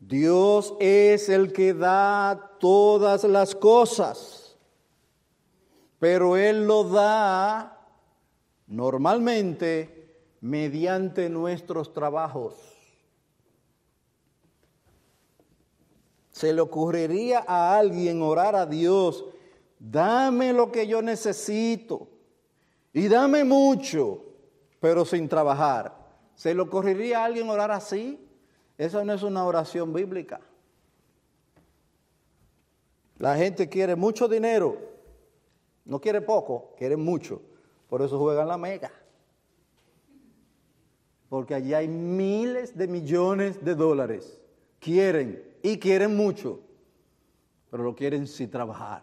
Dios 0.00 0.74
es 0.80 1.28
el 1.28 1.52
que 1.52 1.72
da 1.72 2.50
todas 2.58 3.22
las 3.22 3.54
cosas, 3.54 4.58
pero 6.00 6.36
Él 6.36 6.66
lo 6.66 6.82
da 6.82 7.74
normalmente 8.66 9.96
mediante 10.40 11.28
nuestros 11.28 11.92
trabajos. 11.92 12.54
¿Se 16.30 16.52
le 16.52 16.60
ocurriría 16.60 17.44
a 17.46 17.78
alguien 17.78 18.20
orar 18.20 18.54
a 18.56 18.66
Dios, 18.66 19.24
dame 19.78 20.52
lo 20.52 20.70
que 20.70 20.86
yo 20.86 21.00
necesito 21.00 22.08
y 22.92 23.08
dame 23.08 23.44
mucho, 23.44 24.22
pero 24.80 25.04
sin 25.04 25.28
trabajar? 25.28 25.96
¿Se 26.34 26.54
le 26.54 26.60
ocurriría 26.60 27.20
a 27.20 27.24
alguien 27.24 27.48
orar 27.48 27.70
así? 27.70 28.20
Esa 28.76 29.02
no 29.02 29.14
es 29.14 29.22
una 29.22 29.46
oración 29.46 29.94
bíblica. 29.94 30.40
La 33.18 33.34
gente 33.36 33.70
quiere 33.70 33.96
mucho 33.96 34.28
dinero, 34.28 34.76
no 35.86 35.98
quiere 35.98 36.20
poco, 36.20 36.74
quiere 36.76 36.98
mucho. 36.98 37.40
Por 37.88 38.02
eso 38.02 38.18
juegan 38.18 38.48
la 38.48 38.58
mega. 38.58 38.90
Porque 41.28 41.54
allí 41.54 41.74
hay 41.74 41.88
miles 41.88 42.76
de 42.76 42.86
millones 42.86 43.64
de 43.64 43.74
dólares. 43.74 44.38
Quieren 44.78 45.42
y 45.62 45.78
quieren 45.78 46.16
mucho, 46.16 46.60
pero 47.70 47.82
lo 47.82 47.94
quieren 47.94 48.26
sin 48.26 48.50
trabajar. 48.50 49.02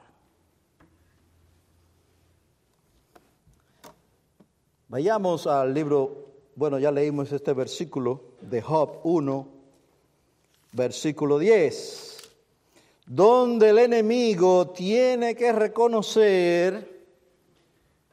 Vayamos 4.88 5.48
al 5.48 5.74
libro 5.74 6.24
bueno, 6.56 6.78
ya 6.78 6.92
leímos 6.92 7.32
este 7.32 7.54
versículo 7.54 8.22
de 8.42 8.62
Job 8.62 9.00
1, 9.04 9.48
versículo 10.74 11.40
10, 11.40 12.30
donde 13.08 13.70
el 13.70 13.80
enemigo 13.80 14.68
tiene 14.70 15.36
que 15.36 15.52
reconocer, 15.52 16.93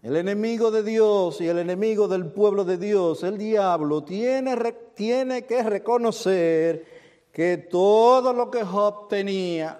el 0.02 0.16
enemigo 0.16 0.70
de 0.70 0.82
Dios 0.82 1.40
y 1.40 1.48
el 1.48 1.58
enemigo 1.58 2.08
del 2.08 2.26
pueblo 2.26 2.64
de 2.64 2.78
Dios, 2.78 3.22
el 3.22 3.36
diablo, 3.36 4.02
tiene, 4.02 4.56
tiene 4.94 5.44
que 5.44 5.62
reconocer 5.62 6.86
que 7.32 7.58
todo 7.58 8.32
lo 8.32 8.50
que 8.50 8.64
Job 8.64 9.08
tenía, 9.08 9.78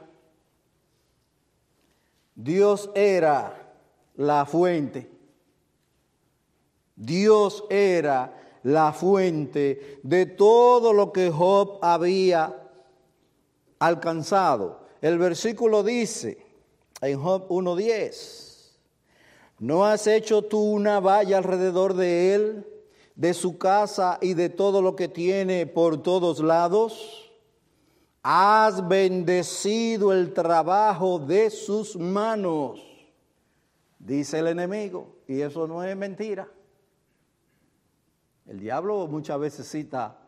Dios 2.34 2.90
era 2.94 3.74
la 4.16 4.44
fuente. 4.44 5.10
Dios 6.96 7.64
era 7.70 8.58
la 8.62 8.92
fuente 8.92 10.00
de 10.02 10.26
todo 10.26 10.92
lo 10.92 11.12
que 11.12 11.30
Job 11.30 11.78
había 11.80 12.54
alcanzado. 13.78 14.80
El 15.00 15.18
versículo 15.18 15.82
dice 15.82 16.44
en 17.00 17.18
Job 17.18 17.48
1.10, 17.48 18.49
¿no 19.60 19.84
has 19.84 20.06
hecho 20.06 20.42
tú 20.42 20.58
una 20.58 20.98
valla 20.98 21.38
alrededor 21.38 21.94
de 21.94 22.34
él, 22.34 22.66
de 23.14 23.34
su 23.34 23.58
casa 23.58 24.18
y 24.20 24.34
de 24.34 24.48
todo 24.48 24.82
lo 24.82 24.96
que 24.96 25.06
tiene 25.06 25.66
por 25.66 26.02
todos 26.02 26.40
lados? 26.40 27.30
Has 28.22 28.88
bendecido 28.88 30.12
el 30.12 30.32
trabajo 30.32 31.18
de 31.18 31.50
sus 31.50 31.96
manos, 31.96 32.80
dice 33.98 34.38
el 34.38 34.48
enemigo, 34.48 35.16
y 35.28 35.42
eso 35.42 35.66
no 35.66 35.84
es 35.84 35.96
mentira. 35.96 36.48
El 38.46 38.60
diablo 38.60 39.06
muchas 39.06 39.38
veces 39.38 39.68
cita 39.68 40.18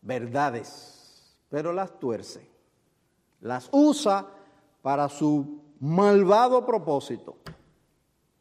verdades, 0.00 1.36
pero 1.50 1.72
las 1.72 1.98
tuerce, 1.98 2.50
las 3.40 3.68
usa 3.70 4.26
para 4.80 5.08
su 5.10 5.60
malvado 5.78 6.64
propósito. 6.64 7.36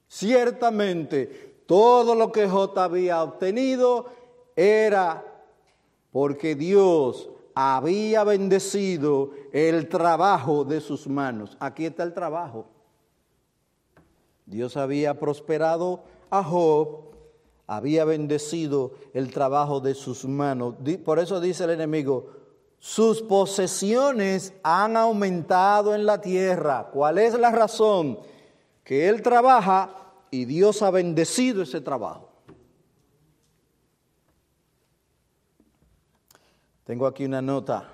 Ciertamente, 0.07 1.61
todo 1.65 2.15
lo 2.15 2.31
que 2.31 2.47
J 2.47 2.83
había 2.83 3.23
obtenido 3.23 4.07
era 4.55 5.23
porque 6.11 6.55
Dios 6.55 7.29
había 7.53 8.23
bendecido 8.23 9.31
el 9.51 9.89
trabajo 9.89 10.63
de 10.63 10.79
sus 10.81 11.07
manos. 11.07 11.57
Aquí 11.59 11.85
está 11.85 12.03
el 12.03 12.13
trabajo. 12.13 12.67
Dios 14.45 14.77
había 14.77 15.19
prosperado 15.19 16.03
a 16.29 16.43
Job 16.43 17.07
había 17.67 18.05
bendecido 18.05 18.93
el 19.13 19.31
trabajo 19.31 19.81
de 19.81 19.93
sus 19.93 20.25
manos. 20.25 20.75
Por 21.03 21.19
eso 21.19 21.39
dice 21.41 21.65
el 21.65 21.71
enemigo, 21.71 22.31
sus 22.79 23.21
posesiones 23.21 24.53
han 24.63 24.95
aumentado 24.95 25.93
en 25.93 26.05
la 26.05 26.21
tierra. 26.21 26.89
¿Cuál 26.93 27.17
es 27.17 27.37
la 27.37 27.51
razón? 27.51 28.19
Que 28.87 29.09
él 29.09 29.21
trabaja 29.21 29.89
y 30.31 30.45
Dios 30.45 30.81
ha 30.81 30.89
bendecido 30.91 31.61
ese 31.61 31.81
trabajo. 31.81 32.29
Tengo 36.85 37.05
aquí 37.05 37.25
una 37.25 37.41
nota. 37.41 37.93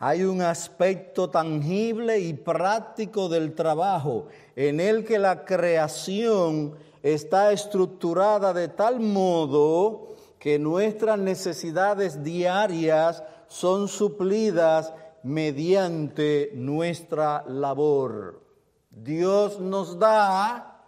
Hay 0.00 0.24
un 0.24 0.42
aspecto 0.42 1.30
tangible 1.30 2.18
y 2.18 2.32
práctico 2.34 3.28
del 3.28 3.54
trabajo 3.54 4.26
en 4.56 4.80
el 4.80 5.04
que 5.04 5.20
la 5.20 5.44
creación 5.44 6.74
está 7.04 7.52
estructurada 7.52 8.52
de 8.52 8.66
tal 8.66 8.98
modo 8.98 10.16
que 10.40 10.58
nuestras 10.58 11.16
necesidades 11.16 12.24
diarias 12.24 13.22
son 13.46 13.86
suplidas 13.86 14.92
mediante 15.24 16.52
nuestra 16.54 17.44
labor. 17.48 18.42
Dios 18.90 19.58
nos 19.58 19.98
da 19.98 20.82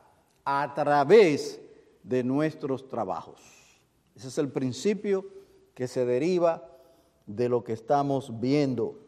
a 0.44 0.74
través 0.74 1.60
de 2.02 2.22
nuestros 2.22 2.88
trabajos. 2.88 3.40
Ese 4.14 4.28
es 4.28 4.38
el 4.38 4.50
principio 4.50 5.26
que 5.74 5.88
se 5.88 6.04
deriva 6.04 6.68
de 7.26 7.48
lo 7.48 7.64
que 7.64 7.72
estamos 7.72 8.38
viendo. 8.38 9.00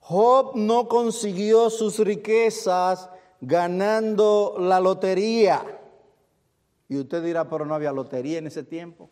Job 0.00 0.56
no 0.56 0.88
consiguió 0.88 1.70
sus 1.70 1.98
riquezas 1.98 3.08
ganando 3.40 4.56
la 4.58 4.80
lotería. 4.80 5.80
Y 6.88 6.98
usted 6.98 7.22
dirá, 7.22 7.48
pero 7.48 7.64
no 7.64 7.74
había 7.74 7.92
lotería 7.92 8.38
en 8.38 8.48
ese 8.48 8.64
tiempo. 8.64 9.08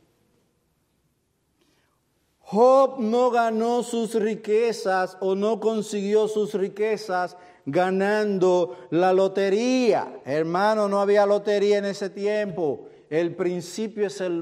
Job 2.51 2.99
no 2.99 3.31
ganó 3.31 3.83
sus 3.83 4.15
riquezas 4.15 5.19
o 5.21 5.35
no 5.35 5.61
consiguió 5.61 6.29
sus 6.29 6.55
riquezas 6.55 7.37
ganando 7.67 8.89
la 8.89 9.13
lotería. 9.13 10.23
Hermano, 10.25 10.89
no 10.89 10.99
había 10.99 11.27
lotería 11.27 11.77
en 11.77 11.85
ese 11.85 12.09
tiempo. 12.09 12.89
El 13.11 13.37
principio 13.37 14.07
es 14.07 14.23
el, 14.23 14.33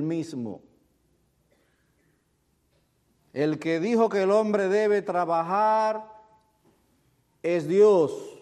mismo. 0.00 0.62
El 3.34 3.58
que 3.58 3.78
dijo 3.78 4.08
que 4.08 4.22
el 4.22 4.30
hombre 4.30 4.68
debe 4.68 5.02
trabajar 5.02 6.10
es 7.42 7.68
Dios. 7.68 8.38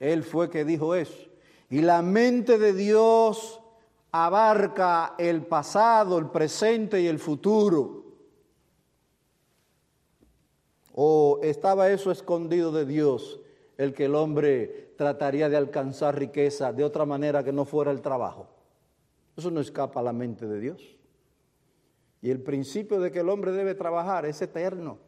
Él 0.00 0.24
fue 0.24 0.48
que 0.48 0.64
dijo 0.64 0.94
eso. 0.94 1.28
Y 1.68 1.82
la 1.82 2.00
mente 2.00 2.56
de 2.56 2.72
Dios 2.72 3.60
abarca 4.12 5.14
el 5.18 5.44
pasado, 5.44 6.16
el 6.16 6.30
presente 6.30 7.02
y 7.02 7.06
el 7.06 7.18
futuro. 7.18 8.05
¿O 10.98 11.40
estaba 11.42 11.90
eso 11.90 12.10
escondido 12.10 12.72
de 12.72 12.86
Dios, 12.86 13.38
el 13.76 13.92
que 13.92 14.06
el 14.06 14.14
hombre 14.14 14.94
trataría 14.96 15.50
de 15.50 15.58
alcanzar 15.58 16.18
riqueza 16.18 16.72
de 16.72 16.84
otra 16.84 17.04
manera 17.04 17.44
que 17.44 17.52
no 17.52 17.66
fuera 17.66 17.90
el 17.90 18.00
trabajo? 18.00 18.48
Eso 19.36 19.50
no 19.50 19.60
escapa 19.60 20.00
a 20.00 20.02
la 20.02 20.14
mente 20.14 20.46
de 20.46 20.58
Dios. 20.58 20.96
Y 22.22 22.30
el 22.30 22.42
principio 22.42 22.98
de 22.98 23.12
que 23.12 23.20
el 23.20 23.28
hombre 23.28 23.52
debe 23.52 23.74
trabajar 23.74 24.24
es 24.24 24.40
eterno, 24.40 24.98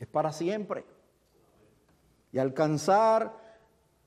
es 0.00 0.08
para 0.08 0.32
siempre. 0.32 0.84
Y 2.32 2.38
alcanzar 2.38 3.32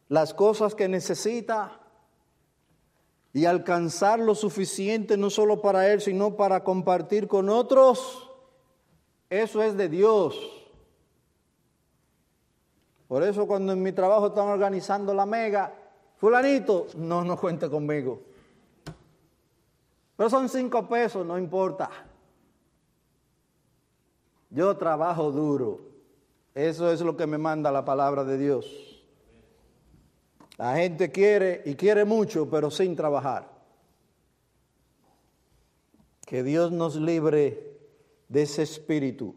las 0.09 0.33
cosas 0.33 0.75
que 0.75 0.89
necesita 0.89 1.79
y 3.31 3.45
alcanzar 3.45 4.19
lo 4.19 4.35
suficiente 4.35 5.15
no 5.15 5.29
solo 5.29 5.61
para 5.61 5.89
él, 5.93 6.01
sino 6.01 6.35
para 6.35 6.65
compartir 6.65 7.29
con 7.29 7.47
otros, 7.47 8.29
eso 9.29 9.63
es 9.63 9.77
de 9.77 9.87
Dios. 9.87 10.56
Por 13.07 13.23
eso 13.23 13.47
cuando 13.47 13.73
en 13.73 13.81
mi 13.81 13.91
trabajo 13.91 14.27
están 14.27 14.47
organizando 14.47 15.13
la 15.13 15.25
mega, 15.25 15.73
fulanito, 16.17 16.87
no, 16.95 17.23
no 17.23 17.37
cuente 17.37 17.69
conmigo. 17.69 18.21
Pero 20.15 20.29
son 20.29 20.49
cinco 20.49 20.87
pesos, 20.87 21.25
no 21.25 21.37
importa. 21.37 21.89
Yo 24.49 24.75
trabajo 24.75 25.31
duro. 25.31 25.79
Eso 26.55 26.91
es 26.91 27.01
lo 27.01 27.15
que 27.15 27.27
me 27.27 27.37
manda 27.37 27.71
la 27.71 27.85
palabra 27.85 28.23
de 28.23 28.37
Dios. 28.37 29.05
La 30.57 30.75
gente 30.75 31.11
quiere 31.11 31.61
y 31.65 31.75
quiere 31.75 32.03
mucho, 32.03 32.49
pero 32.49 32.71
sin 32.71 32.95
trabajar. 32.95 33.47
Que 36.25 36.41
Dios 36.43 36.71
nos 36.71 36.95
libre 36.95 37.77
de 38.27 38.41
ese 38.41 38.63
espíritu. 38.63 39.35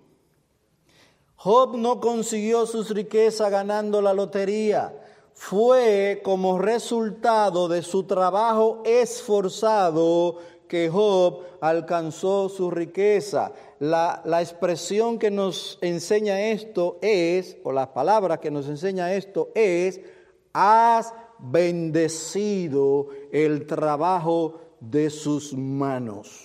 Job 1.43 1.79
no 1.79 2.01
consiguió 2.01 2.67
sus 2.67 2.91
riquezas 2.91 3.51
ganando 3.51 4.03
la 4.03 4.13
lotería. 4.13 4.95
Fue 5.33 6.21
como 6.23 6.59
resultado 6.59 7.67
de 7.67 7.81
su 7.81 8.03
trabajo 8.03 8.83
esforzado 8.85 10.37
que 10.69 10.91
Job 10.91 11.45
alcanzó 11.63 12.51
su 12.51 12.71
riqueza. 12.71 13.53
La, 13.79 14.21
la, 14.27 14.43
expresión 14.43 15.19
que 15.19 15.31
nos 15.31 15.79
enseña 15.81 16.43
esto 16.43 16.99
es, 17.01 17.57
o 17.65 17.73
las 17.73 17.89
palabras 17.89 18.41
que 18.41 18.51
nos 18.51 18.69
enseña 18.69 19.15
esto 19.15 19.49
es, 19.55 19.99
has 20.53 21.15
bendecido 21.39 23.09
el 23.33 23.67
trabajo 23.67 24.61
de 24.79 25.09
sus 25.09 25.55
manos. 25.55 26.45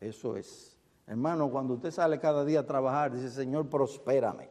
Eso 0.00 0.38
es. 0.38 0.69
Hermano, 1.10 1.50
cuando 1.50 1.74
usted 1.74 1.90
sale 1.90 2.20
cada 2.20 2.44
día 2.44 2.60
a 2.60 2.66
trabajar, 2.66 3.12
dice, 3.12 3.30
Señor, 3.30 3.68
prospérame. 3.68 4.48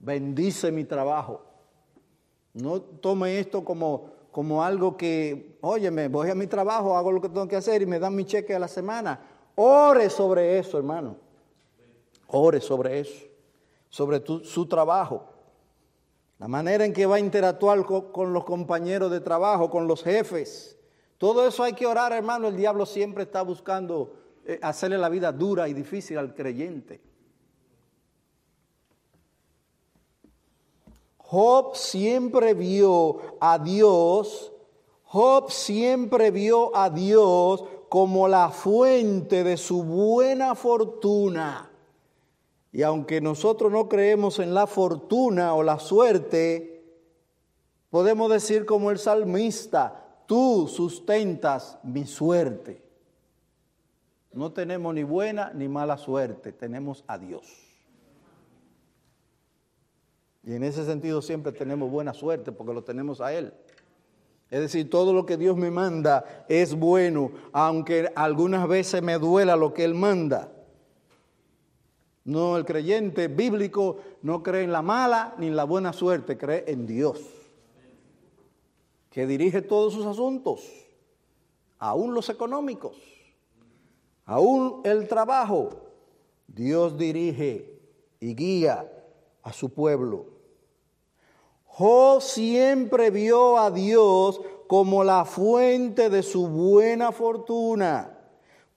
Bendice 0.00 0.72
mi 0.72 0.84
trabajo. 0.84 1.42
No 2.54 2.80
tome 2.80 3.38
esto 3.38 3.64
como, 3.64 4.10
como 4.32 4.64
algo 4.64 4.96
que, 4.96 5.56
óyeme, 5.60 6.08
voy 6.08 6.30
a 6.30 6.34
mi 6.34 6.48
trabajo, 6.48 6.96
hago 6.96 7.12
lo 7.12 7.20
que 7.20 7.28
tengo 7.28 7.46
que 7.46 7.54
hacer 7.54 7.82
y 7.82 7.86
me 7.86 8.00
dan 8.00 8.16
mi 8.16 8.24
cheque 8.24 8.52
a 8.52 8.58
la 8.58 8.66
semana. 8.66 9.20
Ore 9.54 10.10
sobre 10.10 10.58
eso, 10.58 10.76
hermano. 10.76 11.18
Ore 12.26 12.60
sobre 12.60 12.98
eso, 12.98 13.26
sobre 13.88 14.20
su 14.42 14.66
trabajo. 14.66 15.24
La 16.38 16.48
manera 16.48 16.84
en 16.84 16.92
que 16.92 17.06
va 17.06 17.14
a 17.14 17.20
interactuar 17.20 17.84
con 17.84 18.32
los 18.32 18.42
compañeros 18.42 19.12
de 19.12 19.20
trabajo, 19.20 19.70
con 19.70 19.86
los 19.86 20.02
jefes. 20.02 20.76
Todo 21.16 21.46
eso 21.46 21.62
hay 21.62 21.74
que 21.74 21.86
orar, 21.86 22.12
hermano. 22.12 22.48
El 22.48 22.56
diablo 22.56 22.86
siempre 22.86 23.22
está 23.22 23.42
buscando 23.42 24.19
hacerle 24.62 24.98
la 24.98 25.08
vida 25.08 25.32
dura 25.32 25.68
y 25.68 25.74
difícil 25.74 26.18
al 26.18 26.34
creyente. 26.34 27.00
Job 31.18 31.76
siempre 31.76 32.54
vio 32.54 33.38
a 33.40 33.58
Dios, 33.58 34.52
Job 35.04 35.50
siempre 35.50 36.32
vio 36.32 36.74
a 36.76 36.90
Dios 36.90 37.64
como 37.88 38.26
la 38.26 38.50
fuente 38.50 39.44
de 39.44 39.56
su 39.56 39.84
buena 39.84 40.54
fortuna. 40.56 41.70
Y 42.72 42.82
aunque 42.82 43.20
nosotros 43.20 43.70
no 43.70 43.88
creemos 43.88 44.38
en 44.38 44.54
la 44.54 44.66
fortuna 44.66 45.54
o 45.54 45.62
la 45.62 45.78
suerte, 45.78 46.84
podemos 47.90 48.30
decir 48.30 48.66
como 48.66 48.90
el 48.90 48.98
salmista, 48.98 50.24
tú 50.26 50.68
sustentas 50.68 51.78
mi 51.82 52.06
suerte. 52.06 52.89
No 54.32 54.52
tenemos 54.52 54.94
ni 54.94 55.02
buena 55.02 55.52
ni 55.54 55.68
mala 55.68 55.96
suerte, 55.98 56.52
tenemos 56.52 57.04
a 57.06 57.18
Dios. 57.18 57.44
Y 60.44 60.54
en 60.54 60.62
ese 60.62 60.84
sentido 60.84 61.20
siempre 61.20 61.52
tenemos 61.52 61.90
buena 61.90 62.14
suerte 62.14 62.52
porque 62.52 62.72
lo 62.72 62.82
tenemos 62.82 63.20
a 63.20 63.32
Él. 63.32 63.52
Es 64.50 64.60
decir, 64.60 64.88
todo 64.90 65.12
lo 65.12 65.26
que 65.26 65.36
Dios 65.36 65.56
me 65.56 65.70
manda 65.70 66.44
es 66.48 66.74
bueno, 66.74 67.30
aunque 67.52 68.10
algunas 68.16 68.66
veces 68.66 69.02
me 69.02 69.18
duela 69.18 69.56
lo 69.56 69.74
que 69.74 69.84
Él 69.84 69.94
manda. 69.94 70.50
No, 72.24 72.56
el 72.56 72.64
creyente 72.64 73.28
bíblico 73.28 73.98
no 74.22 74.42
cree 74.42 74.64
en 74.64 74.72
la 74.72 74.82
mala 74.82 75.34
ni 75.38 75.48
en 75.48 75.56
la 75.56 75.64
buena 75.64 75.92
suerte, 75.92 76.36
cree 76.36 76.64
en 76.68 76.86
Dios, 76.86 77.20
que 79.10 79.26
dirige 79.26 79.62
todos 79.62 79.94
sus 79.94 80.06
asuntos, 80.06 80.68
aún 81.78 82.14
los 82.14 82.28
económicos. 82.28 83.09
Aún 84.30 84.82
el 84.84 85.08
trabajo, 85.08 85.70
Dios 86.46 86.96
dirige 86.96 87.80
y 88.20 88.36
guía 88.36 88.88
a 89.42 89.52
su 89.52 89.70
pueblo. 89.70 90.26
Jo 91.64 92.20
siempre 92.20 93.10
vio 93.10 93.58
a 93.58 93.72
Dios 93.72 94.40
como 94.68 95.02
la 95.02 95.24
fuente 95.24 96.10
de 96.10 96.22
su 96.22 96.46
buena 96.46 97.10
fortuna, 97.10 98.16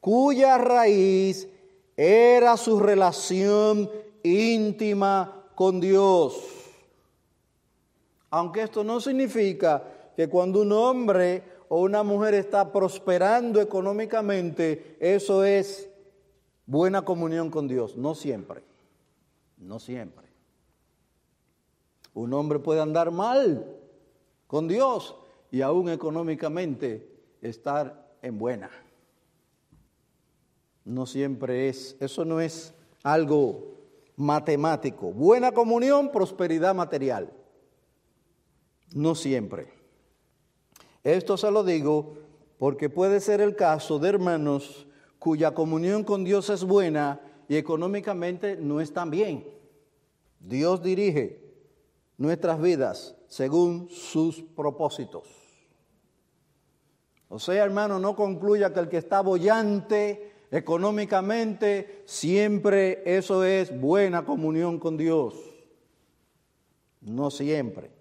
cuya 0.01 0.57
raíz 0.57 1.47
era 1.95 2.57
su 2.57 2.79
relación 2.79 3.91
íntima 4.23 5.49
con 5.53 5.79
Dios. 5.79 6.33
Aunque 8.31 8.63
esto 8.63 8.83
no 8.83 8.99
significa 8.99 9.83
que 10.15 10.27
cuando 10.27 10.61
un 10.61 10.71
hombre 10.71 11.43
o 11.75 11.81
una 11.81 12.03
mujer 12.03 12.35
está 12.35 12.71
prosperando 12.71 13.59
económicamente, 13.59 14.95
eso 14.99 15.43
es 15.43 15.89
buena 16.67 17.03
comunión 17.03 17.49
con 17.49 17.67
Dios. 17.67 17.97
No 17.97 18.13
siempre, 18.13 18.61
no 19.57 19.79
siempre. 19.79 20.27
Un 22.13 22.31
hombre 22.35 22.59
puede 22.59 22.79
andar 22.79 23.09
mal 23.09 23.65
con 24.45 24.67
Dios 24.67 25.15
y 25.49 25.61
aún 25.61 25.89
económicamente 25.89 27.09
estar 27.41 28.17
en 28.21 28.37
buena. 28.37 28.69
No 30.85 31.07
siempre 31.07 31.69
es, 31.69 31.97
eso 31.99 32.23
no 32.23 32.39
es 32.39 32.71
algo 33.01 33.79
matemático. 34.15 35.11
Buena 35.11 35.51
comunión, 35.51 36.11
prosperidad 36.11 36.75
material. 36.75 37.33
No 38.93 39.15
siempre. 39.15 39.82
Esto 41.03 41.37
se 41.37 41.51
lo 41.51 41.63
digo 41.63 42.15
porque 42.57 42.89
puede 42.89 43.19
ser 43.19 43.41
el 43.41 43.55
caso 43.55 43.99
de 43.99 44.09
hermanos 44.09 44.87
cuya 45.19 45.53
comunión 45.53 46.03
con 46.03 46.23
Dios 46.23 46.49
es 46.49 46.63
buena 46.63 47.21
y 47.47 47.57
económicamente 47.57 48.55
no 48.55 48.79
están 48.79 49.09
bien. 49.09 49.45
Dios 50.39 50.81
dirige 50.81 51.41
nuestras 52.17 52.61
vidas 52.61 53.15
según 53.27 53.89
sus 53.89 54.41
propósitos. 54.41 55.27
O 57.29 57.39
sea, 57.39 57.63
hermano, 57.63 57.99
no 57.99 58.15
concluya 58.15 58.73
que 58.73 58.79
el 58.79 58.89
que 58.89 58.97
está 58.97 59.21
bollante 59.21 60.33
económicamente, 60.51 62.03
siempre 62.05 63.01
eso 63.05 63.43
es 63.43 63.79
buena 63.79 64.23
comunión 64.23 64.77
con 64.77 64.97
Dios. 64.97 65.33
No 67.01 67.31
siempre. 67.31 67.92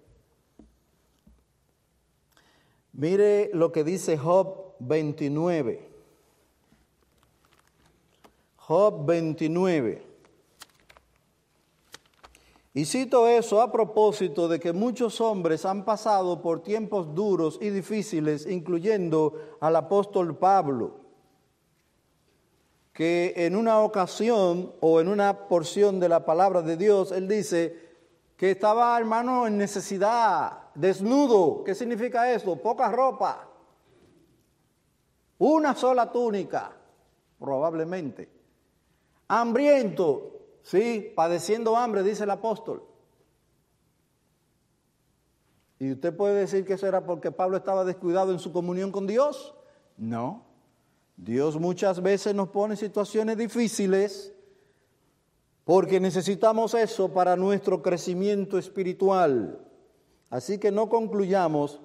Mire 2.92 3.50
lo 3.54 3.72
que 3.72 3.84
dice 3.84 4.18
Job 4.18 4.74
29. 4.80 5.90
Job 8.56 9.06
29. 9.06 10.12
Y 12.74 12.86
cito 12.86 13.28
eso 13.28 13.60
a 13.60 13.70
propósito 13.70 14.48
de 14.48 14.58
que 14.58 14.72
muchos 14.72 15.20
hombres 15.20 15.66
han 15.66 15.84
pasado 15.84 16.40
por 16.40 16.62
tiempos 16.62 17.14
duros 17.14 17.58
y 17.60 17.68
difíciles, 17.68 18.46
incluyendo 18.46 19.56
al 19.60 19.76
apóstol 19.76 20.36
Pablo, 20.38 21.00
que 22.94 23.34
en 23.36 23.56
una 23.56 23.80
ocasión 23.80 24.72
o 24.80 25.00
en 25.00 25.08
una 25.08 25.48
porción 25.48 26.00
de 26.00 26.08
la 26.08 26.24
palabra 26.24 26.62
de 26.62 26.78
Dios, 26.78 27.12
él 27.12 27.28
dice 27.28 27.90
que 28.38 28.52
estaba 28.52 28.98
hermano 28.98 29.46
en 29.46 29.58
necesidad, 29.58 30.61
desnudo. 30.74 31.64
¿Qué 31.64 31.74
significa 31.74 32.32
eso? 32.32 32.56
Poca 32.56 32.90
ropa. 32.90 33.48
Una 35.38 35.74
sola 35.74 36.10
túnica, 36.12 36.72
probablemente. 37.38 38.28
Hambriento, 39.28 40.32
Sí, 40.62 41.12
padeciendo 41.14 41.76
hambre, 41.76 42.02
dice 42.02 42.24
el 42.24 42.30
apóstol. 42.30 42.84
¿Y 45.78 45.92
usted 45.92 46.16
puede 46.16 46.34
decir 46.36 46.64
que 46.64 46.74
eso 46.74 46.86
era 46.86 47.04
porque 47.04 47.32
Pablo 47.32 47.56
estaba 47.56 47.84
descuidado 47.84 48.30
en 48.30 48.38
su 48.38 48.52
comunión 48.52 48.92
con 48.92 49.06
Dios? 49.06 49.54
No. 49.96 50.44
Dios 51.16 51.58
muchas 51.58 52.00
veces 52.00 52.34
nos 52.34 52.48
pone 52.48 52.74
en 52.74 52.78
situaciones 52.78 53.36
difíciles 53.36 54.32
porque 55.64 55.98
necesitamos 55.98 56.74
eso 56.74 57.12
para 57.12 57.36
nuestro 57.36 57.82
crecimiento 57.82 58.58
espiritual. 58.58 59.60
Así 60.32 60.56
que 60.56 60.72
no 60.72 60.88
concluyamos 60.88 61.78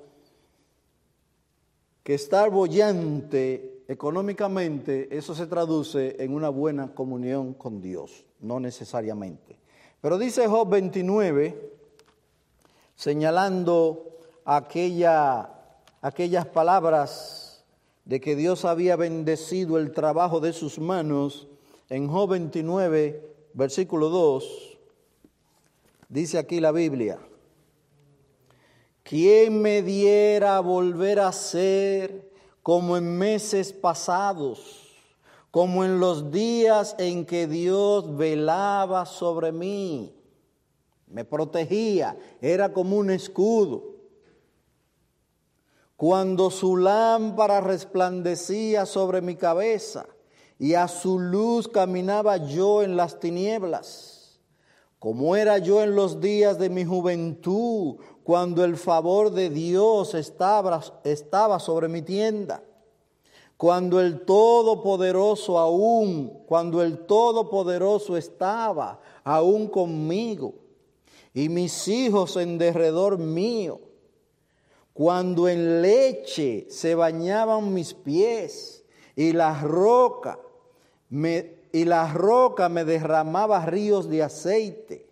que 2.02 2.14
estar 2.14 2.50
bollante 2.50 3.84
económicamente, 3.90 5.10
eso 5.12 5.36
se 5.36 5.48
traduce 5.48 6.16
en 6.24 6.34
una 6.34 6.48
buena 6.48 6.96
comunión 6.96 7.54
con 7.54 7.82
Dios 7.82 8.24
no 8.40 8.62
necesariamente. 8.62 9.60
Pero 10.00 10.18
dice 10.18 10.48
Job 10.48 10.70
29, 10.70 11.74
señalando 12.96 14.18
aquella, 14.46 15.50
aquellas 16.02 16.46
palabras 16.46 17.66
de 18.06 18.22
que 18.22 18.38
Dios 18.38 18.64
había 18.64 18.96
bendecido 18.96 19.78
el 19.78 19.92
trabajo 19.92 20.40
de 20.40 20.54
sus 20.54 20.80
manos, 20.80 21.50
en 21.90 22.08
Job 22.08 22.30
29, 22.30 23.36
versículo 23.54 24.08
2, 24.08 24.78
dice 26.08 26.38
aquí 26.38 26.62
la 26.62 26.72
Biblia, 26.72 27.20
¿quién 29.08 29.62
me 29.62 29.82
diera 29.82 30.60
volver 30.60 31.20
a 31.20 31.32
ser 31.32 32.32
como 32.62 32.98
en 32.98 33.17
meses 33.17 33.72
pasados? 33.72 34.88
como 35.58 35.84
en 35.84 36.00
los 36.00 36.30
días 36.30 36.96
en 37.00 37.26
que 37.26 37.48
Dios 37.48 38.15
velaba 38.15 39.08
sobre 39.08 39.52
mí, 39.52 40.13
me 41.08 41.26
protegía, 41.26 42.15
era 42.41 42.74
como 42.74 42.98
un 42.98 43.10
escudo. 43.10 43.96
Cuando 45.96 46.52
su 46.52 46.78
lámpara 46.78 47.60
resplandecía 47.60 48.86
sobre 48.86 49.22
mi 49.22 49.36
cabeza 49.36 50.06
y 50.60 50.76
a 50.76 50.88
su 50.88 51.17
luz 51.17 51.67
caminaba 51.67 52.38
yo 52.38 52.84
en 52.84 52.96
las 52.96 53.20
tinieblas, 53.20 54.39
como 55.00 55.36
era 55.36 55.58
yo 55.58 55.82
en 55.82 55.96
los 55.96 56.20
días 56.22 56.60
de 56.60 56.70
mi 56.70 56.86
juventud, 56.86 57.96
cuando 58.28 58.66
el 58.66 58.76
favor 58.76 59.32
de 59.32 59.50
Dios 59.50 60.13
estaba, 60.13 60.84
estaba 61.06 61.62
sobre 61.62 61.88
mi 61.88 62.02
tienda 62.02 62.62
cuando 63.56 64.02
el 64.02 64.26
Todopoderoso 64.26 65.58
aún, 65.58 66.44
cuando 66.46 66.84
el 66.84 67.06
Todopoderoso 67.06 68.18
estaba 68.18 69.00
aún 69.24 69.70
conmigo 69.70 70.56
y 71.34 71.48
mis 71.48 71.88
hijos 71.88 72.36
en 72.36 72.58
derredor 72.58 73.18
mío, 73.18 73.80
cuando 74.92 75.48
en 75.48 75.82
leche 75.82 76.68
se 76.70 76.96
bañaban 76.96 77.74
mis 77.74 77.94
pies 77.94 78.84
y 79.16 79.32
la 79.32 79.62
roca 79.62 80.38
me, 81.08 81.62
y 81.72 81.86
la 81.86 82.12
roca 82.12 82.68
me 82.68 82.84
derramaba 82.84 83.66
ríos 83.66 84.10
de 84.10 84.22
aceite. 84.22 85.08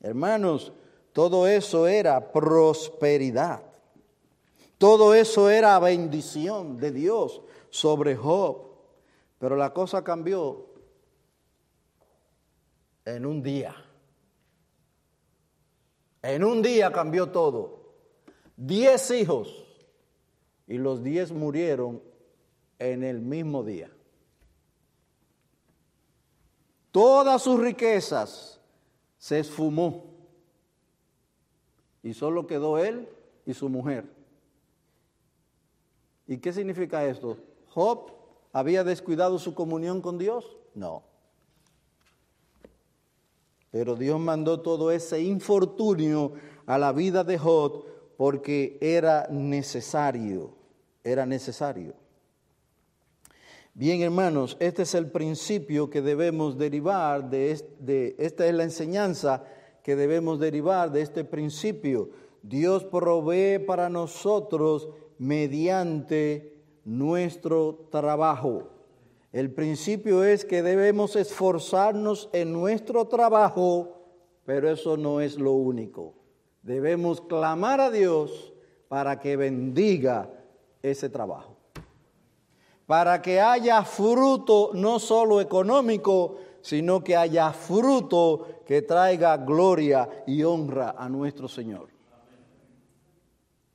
Hermanos, 0.00 0.72
todo 1.16 1.46
eso 1.46 1.86
era 1.86 2.30
prosperidad. 2.30 3.62
Todo 4.76 5.14
eso 5.14 5.48
era 5.48 5.78
bendición 5.78 6.76
de 6.76 6.92
Dios 6.92 7.40
sobre 7.70 8.14
Job. 8.14 8.66
Pero 9.38 9.56
la 9.56 9.72
cosa 9.72 10.04
cambió 10.04 10.66
en 13.06 13.24
un 13.24 13.42
día. 13.42 13.74
En 16.20 16.44
un 16.44 16.60
día 16.60 16.92
cambió 16.92 17.30
todo. 17.30 17.94
Diez 18.54 19.10
hijos 19.10 19.64
y 20.66 20.76
los 20.76 21.02
diez 21.02 21.32
murieron 21.32 22.02
en 22.78 23.02
el 23.02 23.22
mismo 23.22 23.64
día. 23.64 23.90
Todas 26.90 27.40
sus 27.40 27.58
riquezas 27.58 28.60
se 29.16 29.38
esfumó 29.38 30.15
y 32.06 32.14
solo 32.14 32.46
quedó 32.46 32.78
él 32.78 33.08
y 33.44 33.52
su 33.52 33.68
mujer. 33.68 34.04
¿Y 36.28 36.38
qué 36.38 36.52
significa 36.52 37.04
esto? 37.04 37.36
¿Job 37.70 38.12
había 38.52 38.84
descuidado 38.84 39.40
su 39.40 39.56
comunión 39.56 40.00
con 40.00 40.16
Dios? 40.16 40.56
No. 40.72 41.02
Pero 43.72 43.96
Dios 43.96 44.20
mandó 44.20 44.60
todo 44.60 44.92
ese 44.92 45.20
infortunio 45.20 46.34
a 46.64 46.78
la 46.78 46.92
vida 46.92 47.24
de 47.24 47.38
Job 47.38 47.84
porque 48.16 48.78
era 48.80 49.26
necesario, 49.28 50.54
era 51.02 51.26
necesario. 51.26 51.94
Bien, 53.74 54.00
hermanos, 54.00 54.56
este 54.60 54.82
es 54.82 54.94
el 54.94 55.10
principio 55.10 55.90
que 55.90 56.02
debemos 56.02 56.56
derivar 56.56 57.28
de, 57.28 57.60
de, 57.80 58.14
esta 58.20 58.46
es 58.46 58.54
la 58.54 58.62
enseñanza 58.62 59.44
que 59.86 59.94
debemos 59.94 60.40
derivar 60.40 60.90
de 60.90 61.00
este 61.00 61.22
principio. 61.22 62.10
Dios 62.42 62.82
provee 62.82 63.60
para 63.60 63.88
nosotros 63.88 64.88
mediante 65.16 66.60
nuestro 66.84 67.86
trabajo. 67.88 68.64
El 69.32 69.52
principio 69.52 70.24
es 70.24 70.44
que 70.44 70.64
debemos 70.64 71.14
esforzarnos 71.14 72.28
en 72.32 72.52
nuestro 72.52 73.04
trabajo, 73.04 74.08
pero 74.44 74.68
eso 74.68 74.96
no 74.96 75.20
es 75.20 75.38
lo 75.38 75.52
único. 75.52 76.14
Debemos 76.62 77.20
clamar 77.20 77.80
a 77.80 77.92
Dios 77.92 78.52
para 78.88 79.20
que 79.20 79.36
bendiga 79.36 80.28
ese 80.82 81.08
trabajo. 81.08 81.58
Para 82.86 83.22
que 83.22 83.40
haya 83.40 83.84
fruto 83.84 84.72
no 84.74 84.98
solo 84.98 85.40
económico, 85.40 86.38
sino 86.66 87.04
que 87.04 87.16
haya 87.16 87.52
fruto 87.52 88.62
que 88.66 88.82
traiga 88.82 89.36
gloria 89.36 90.24
y 90.26 90.42
honra 90.42 90.96
a 90.98 91.08
nuestro 91.08 91.46
Señor. 91.46 91.90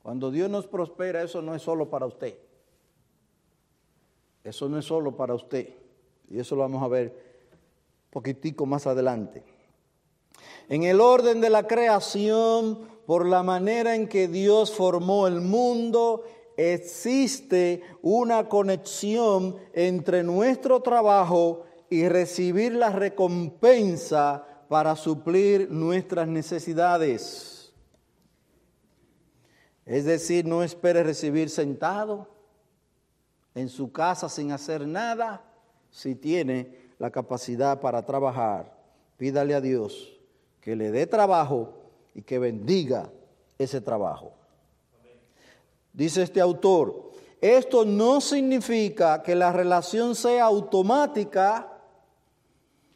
Cuando 0.03 0.29
Dios 0.29 0.49
nos 0.49 0.67
prospera, 0.67 1.23
eso 1.23 1.41
no 1.41 1.55
es 1.55 1.61
solo 1.61 1.89
para 1.89 2.05
usted. 2.05 2.37
Eso 4.43 4.67
no 4.67 4.77
es 4.77 4.83
solo 4.83 5.15
para 5.15 5.33
usted. 5.33 5.69
Y 6.29 6.37
eso 6.37 6.53
lo 6.53 6.63
vamos 6.63 6.83
a 6.83 6.89
ver 6.89 7.15
poquitico 8.09 8.65
más 8.65 8.85
adelante. 8.85 9.41
En 10.67 10.83
el 10.83 10.99
orden 10.99 11.39
de 11.39 11.49
la 11.49 11.67
creación, 11.67 12.89
por 13.05 13.25
la 13.25 13.41
manera 13.41 13.95
en 13.95 14.09
que 14.09 14.27
Dios 14.27 14.69
formó 14.73 15.27
el 15.27 15.39
mundo, 15.39 16.25
existe 16.57 17.83
una 18.01 18.49
conexión 18.49 19.55
entre 19.71 20.23
nuestro 20.23 20.81
trabajo 20.81 21.70
y 21.91 22.07
recibir 22.07 22.71
la 22.71 22.89
recompensa 22.89 24.47
para 24.69 24.95
suplir 24.95 25.69
nuestras 25.69 26.25
necesidades. 26.25 27.73
Es 29.85 30.05
decir, 30.05 30.45
no 30.45 30.63
espere 30.63 31.03
recibir 31.03 31.49
sentado 31.49 32.29
en 33.53 33.67
su 33.67 33.91
casa 33.91 34.29
sin 34.29 34.53
hacer 34.53 34.87
nada. 34.87 35.43
Si 35.89 36.15
tiene 36.15 36.93
la 36.97 37.11
capacidad 37.11 37.81
para 37.81 38.05
trabajar, 38.05 38.73
pídale 39.17 39.53
a 39.53 39.59
Dios 39.59 40.17
que 40.61 40.77
le 40.77 40.91
dé 40.91 41.07
trabajo 41.07 41.73
y 42.15 42.21
que 42.21 42.39
bendiga 42.39 43.11
ese 43.57 43.81
trabajo. 43.81 44.31
Dice 45.91 46.21
este 46.21 46.39
autor, 46.39 47.11
esto 47.41 47.83
no 47.83 48.21
significa 48.21 49.21
que 49.21 49.35
la 49.35 49.51
relación 49.51 50.15
sea 50.15 50.45
automática 50.45 51.67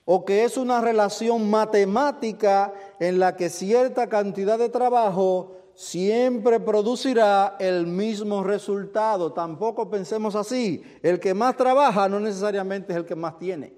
o 0.05 0.23
que 0.23 0.43
es 0.43 0.55
una 0.55 0.81
relación 0.81 1.49
matemática 1.49 2.73
en 2.99 3.19
la 3.19 3.35
que 3.35 3.49
cierta 3.49 4.07
cantidad 4.07 4.59
de 4.59 4.69
trabajo 4.69 5.57
siempre 5.73 6.59
producirá 6.59 7.57
el 7.59 7.87
mismo 7.87 8.43
resultado. 8.43 9.33
Tampoco 9.33 9.89
pensemos 9.89 10.35
así. 10.35 10.83
El 11.01 11.19
que 11.19 11.33
más 11.33 11.57
trabaja 11.57 12.07
no 12.07 12.19
necesariamente 12.19 12.93
es 12.93 12.97
el 12.97 13.05
que 13.05 13.15
más 13.15 13.37
tiene. 13.39 13.73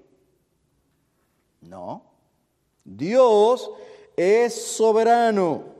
No. 1.62 2.04
Dios 2.84 3.70
es 4.16 4.54
soberano. 4.54 5.78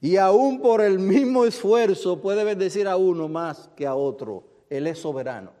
Y 0.00 0.16
aún 0.16 0.60
por 0.60 0.80
el 0.80 0.98
mismo 0.98 1.44
esfuerzo 1.44 2.20
puede 2.20 2.42
bendecir 2.42 2.88
a 2.88 2.96
uno 2.96 3.28
más 3.28 3.70
que 3.76 3.86
a 3.86 3.94
otro. 3.94 4.44
Él 4.68 4.86
es 4.86 4.98
soberano. 4.98 5.52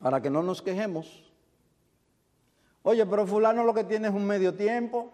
Para 0.00 0.22
que 0.22 0.30
no 0.30 0.42
nos 0.42 0.62
quejemos. 0.62 1.27
Oye, 2.88 3.04
pero 3.04 3.26
fulano 3.26 3.64
lo 3.64 3.74
que 3.74 3.84
tiene 3.84 4.08
es 4.08 4.14
un 4.14 4.24
medio 4.24 4.54
tiempo. 4.54 5.12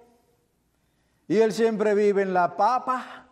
Y 1.27 1.39
él 1.39 1.53
siempre 1.53 1.93
vive 1.93 2.23
en 2.23 2.33
la 2.33 2.57
papa. 2.57 3.27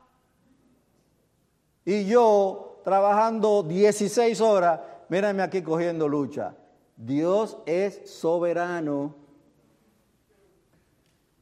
Y 1.85 2.07
yo 2.07 2.81
trabajando 2.83 3.62
16 3.62 4.40
horas, 4.40 4.81
mírame 5.09 5.44
aquí 5.44 5.62
cogiendo 5.62 6.09
lucha. 6.09 6.57
Dios 6.96 7.57
es 7.66 8.11
soberano. 8.11 9.14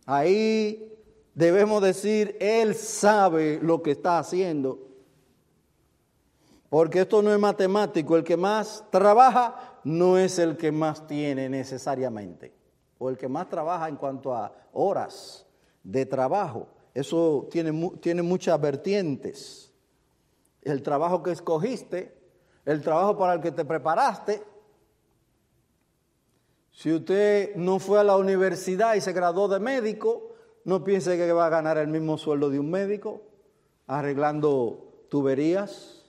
Ahí 0.05 0.95
debemos 1.35 1.81
decir, 1.81 2.37
Él 2.39 2.75
sabe 2.75 3.61
lo 3.63 3.83
que 3.83 3.93
está 3.93 4.19
haciendo. 4.19 4.79
Porque 6.69 7.01
esto 7.01 7.23
no 7.23 7.33
es 7.33 7.41
matemático. 7.41 8.19
El 8.19 8.25
que 8.25 8.37
más 8.37 8.85
trabaja 8.91 9.79
no 9.85 10.19
es 10.19 10.39
el 10.39 10.59
que 10.59 10.71
más 10.71 11.07
tiene 11.07 11.49
necesariamente. 11.49 12.60
O 13.01 13.09
el 13.09 13.17
que 13.17 13.29
más 13.29 13.49
trabaja 13.49 13.89
en 13.89 13.97
cuanto 13.97 14.33
a 14.35 14.53
horas 14.73 15.47
de 15.83 16.05
trabajo. 16.05 16.69
Eso 16.93 17.49
tiene, 17.51 17.93
tiene 18.01 18.23
muchas 18.23 18.61
vertientes. 18.61 19.73
El 20.61 20.83
trabajo 20.83 21.23
que 21.23 21.33
escogiste, 21.33 22.15
el 22.67 22.83
trabajo 22.83 23.17
para 23.17 23.33
el 23.35 23.41
que 23.41 23.53
te 23.53 23.65
preparaste. 23.65 24.45
Si 26.71 26.93
usted 26.93 27.57
no 27.57 27.79
fue 27.79 27.99
a 27.99 28.05
la 28.05 28.19
universidad 28.19 28.95
y 28.95 29.01
se 29.01 29.15
graduó 29.15 29.49
de 29.49 29.61
médico, 29.61 30.35
no 30.65 30.85
piense 30.85 31.17
que 31.17 31.33
va 31.33 31.47
a 31.47 31.51
ganar 31.51 31.79
el 31.79 31.89
mismo 31.89 32.19
sueldo 32.19 32.51
de 32.51 32.61
un 32.61 32.71
médico 32.71 33.23
arreglando 33.87 35.07
tuberías, 35.09 36.05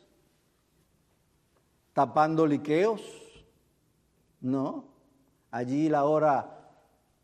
tapando 1.93 2.45
liqueos. 2.45 3.01
No, 4.39 4.85
allí 5.49 5.89
la 5.89 6.03
hora 6.05 6.60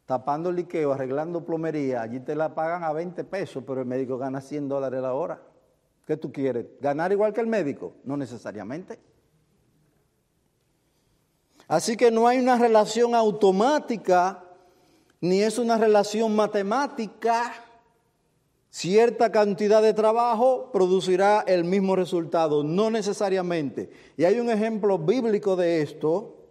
tapando 0.08 0.54
liqueo, 0.54 0.94
arreglando 0.94 1.44
plomería, 1.44 2.02
allí 2.02 2.22
te 2.22 2.34
la 2.34 2.56
pagan 2.56 2.86
a 2.86 2.94
20 2.94 3.26
pesos, 3.26 3.64
pero 3.68 3.82
el 3.82 3.86
médico 3.86 4.18
gana 4.18 4.40
100 4.40 4.70
dólares 4.70 5.02
la 5.02 5.14
hora. 5.14 5.42
¿Qué 6.06 6.16
tú 6.16 6.32
quieres? 6.32 6.66
¿Ganar 6.80 7.12
igual 7.12 7.34
que 7.34 7.42
el 7.42 7.48
médico? 7.48 7.94
No 8.06 8.16
necesariamente. 8.16 8.98
Así 11.68 11.98
que 11.98 12.10
no 12.10 12.26
hay 12.26 12.40
una 12.40 12.58
relación 12.58 13.14
automática, 13.14 14.46
ni 15.20 15.42
es 15.42 15.60
una 15.60 15.78
relación 15.78 16.34
matemática. 16.34 17.54
Cierta 18.70 19.30
cantidad 19.30 19.82
de 19.82 19.94
trabajo 19.94 20.72
producirá 20.72 21.42
el 21.42 21.66
mismo 21.66 21.98
resultado, 21.98 22.64
no 22.64 22.90
necesariamente. 22.90 23.90
Y 24.16 24.24
hay 24.24 24.40
un 24.40 24.50
ejemplo 24.50 24.98
bíblico 24.98 25.58
de 25.58 25.82
esto, 25.82 26.46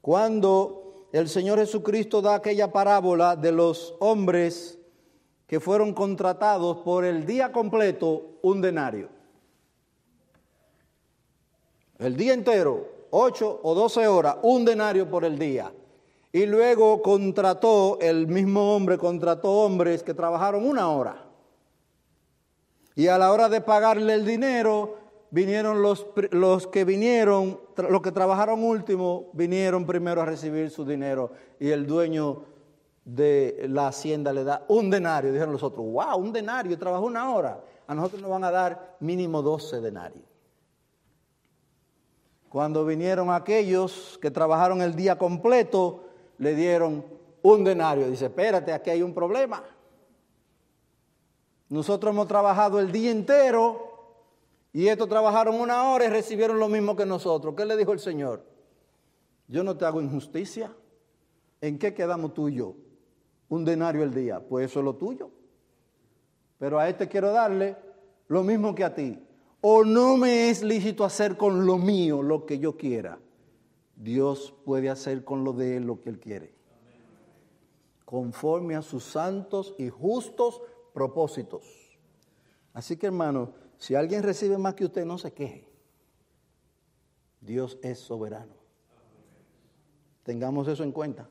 cuando 0.00 0.87
el 1.12 1.28
Señor 1.28 1.58
Jesucristo 1.58 2.20
da 2.20 2.34
aquella 2.34 2.70
parábola 2.70 3.36
de 3.36 3.52
los 3.52 3.94
hombres 4.00 4.78
que 5.46 5.60
fueron 5.60 5.94
contratados 5.94 6.78
por 6.78 7.04
el 7.04 7.24
día 7.24 7.50
completo 7.52 8.38
un 8.42 8.60
denario. 8.60 9.08
El 11.98 12.16
día 12.16 12.34
entero, 12.34 12.86
ocho 13.10 13.58
o 13.62 13.74
doce 13.74 14.06
horas, 14.06 14.36
un 14.42 14.64
denario 14.64 15.08
por 15.08 15.24
el 15.24 15.38
día. 15.38 15.72
Y 16.30 16.44
luego 16.44 17.00
contrató, 17.02 17.98
el 18.00 18.26
mismo 18.26 18.76
hombre 18.76 18.98
contrató 18.98 19.50
hombres 19.50 20.02
que 20.02 20.12
trabajaron 20.12 20.68
una 20.68 20.90
hora. 20.90 21.24
Y 22.94 23.06
a 23.06 23.16
la 23.16 23.32
hora 23.32 23.48
de 23.48 23.62
pagarle 23.62 24.12
el 24.12 24.26
dinero, 24.26 24.96
vinieron 25.30 25.82
los, 25.82 26.06
los 26.30 26.66
que 26.66 26.84
vinieron, 26.84 27.60
los 27.76 28.02
que 28.02 28.12
trabajaron 28.12 28.62
último, 28.62 29.30
vinieron 29.32 29.86
primero 29.86 30.22
a 30.22 30.24
recibir 30.24 30.70
su 30.70 30.84
dinero 30.84 31.32
y 31.60 31.70
el 31.70 31.86
dueño 31.86 32.44
de 33.04 33.66
la 33.68 33.88
hacienda 33.88 34.32
le 34.32 34.44
da 34.44 34.64
un 34.68 34.90
denario. 34.90 35.32
Dijeron 35.32 35.52
los 35.52 35.62
otros, 35.62 35.84
wow, 35.86 36.16
un 36.18 36.32
denario, 36.32 36.78
trabajó 36.78 37.06
una 37.06 37.34
hora. 37.34 37.60
A 37.86 37.94
nosotros 37.94 38.20
nos 38.20 38.30
van 38.30 38.44
a 38.44 38.50
dar 38.50 38.96
mínimo 39.00 39.42
12 39.42 39.80
denarios. 39.80 40.24
Cuando 42.48 42.84
vinieron 42.84 43.30
aquellos 43.30 44.18
que 44.22 44.30
trabajaron 44.30 44.80
el 44.80 44.94
día 44.94 45.18
completo, 45.18 46.04
le 46.38 46.54
dieron 46.54 47.04
un 47.42 47.64
denario. 47.64 48.08
Dice, 48.08 48.26
espérate, 48.26 48.72
aquí 48.72 48.90
hay 48.90 49.02
un 49.02 49.14
problema. 49.14 49.62
Nosotros 51.68 52.12
hemos 52.12 52.26
trabajado 52.28 52.80
el 52.80 52.90
día 52.90 53.10
entero 53.10 53.87
y 54.72 54.88
estos 54.88 55.08
trabajaron 55.08 55.54
una 55.54 55.90
hora 55.90 56.04
y 56.04 56.08
recibieron 56.08 56.58
lo 56.58 56.68
mismo 56.68 56.94
que 56.94 57.06
nosotros. 57.06 57.54
¿Qué 57.56 57.64
le 57.64 57.76
dijo 57.76 57.92
el 57.92 58.00
Señor? 58.00 58.44
Yo 59.46 59.64
no 59.64 59.76
te 59.76 59.84
hago 59.84 60.00
injusticia. 60.00 60.72
¿En 61.60 61.78
qué 61.78 61.94
quedamos 61.94 62.34
tú 62.34 62.48
y 62.48 62.56
yo? 62.56 62.76
Un 63.48 63.64
denario 63.64 64.02
al 64.02 64.14
día. 64.14 64.40
Pues 64.40 64.70
eso 64.70 64.80
es 64.80 64.84
lo 64.84 64.94
tuyo. 64.96 65.30
Pero 66.58 66.78
a 66.78 66.88
este 66.88 67.08
quiero 67.08 67.32
darle 67.32 67.76
lo 68.28 68.42
mismo 68.42 68.74
que 68.74 68.84
a 68.84 68.94
ti. 68.94 69.18
O 69.60 69.84
no 69.84 70.16
me 70.16 70.50
es 70.50 70.62
lícito 70.62 71.04
hacer 71.04 71.36
con 71.36 71.66
lo 71.66 71.78
mío 71.78 72.22
lo 72.22 72.44
que 72.44 72.58
yo 72.58 72.76
quiera. 72.76 73.18
Dios 73.96 74.54
puede 74.64 74.90
hacer 74.90 75.24
con 75.24 75.42
lo 75.44 75.52
de 75.52 75.78
él 75.78 75.84
lo 75.84 76.00
que 76.00 76.10
él 76.10 76.20
quiere. 76.20 76.54
Conforme 78.04 78.76
a 78.76 78.82
sus 78.82 79.02
santos 79.02 79.74
y 79.78 79.88
justos 79.88 80.60
propósitos. 80.92 81.64
Así 82.72 82.96
que 82.96 83.06
hermano, 83.06 83.52
si 83.78 83.94
alguien 83.94 84.22
recibe 84.22 84.58
más 84.58 84.74
que 84.74 84.84
usted, 84.84 85.04
no 85.04 85.18
se 85.18 85.32
queje. 85.32 85.68
Dios 87.40 87.78
es 87.82 87.98
soberano. 87.98 88.54
Tengamos 90.24 90.68
eso 90.68 90.82
en 90.82 90.92
cuenta. 90.92 91.28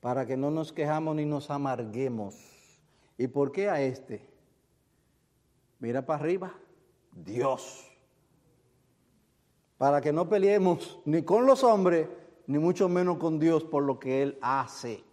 Para 0.00 0.24
que 0.24 0.36
no 0.36 0.50
nos 0.50 0.72
quejamos 0.72 1.16
ni 1.16 1.26
nos 1.26 1.50
amarguemos. 1.50 2.36
¿Y 3.18 3.26
por 3.26 3.52
qué 3.52 3.68
a 3.68 3.82
este? 3.82 4.26
Mira 5.80 6.06
para 6.06 6.20
arriba. 6.20 6.54
Dios. 7.12 7.86
Para 9.76 10.00
que 10.00 10.12
no 10.12 10.28
peleemos 10.28 11.00
ni 11.04 11.22
con 11.22 11.44
los 11.44 11.64
hombres, 11.64 12.08
ni 12.46 12.58
mucho 12.58 12.88
menos 12.88 13.18
con 13.18 13.38
Dios 13.38 13.64
por 13.64 13.82
lo 13.82 13.98
que 13.98 14.22
Él 14.22 14.38
hace. 14.40 15.04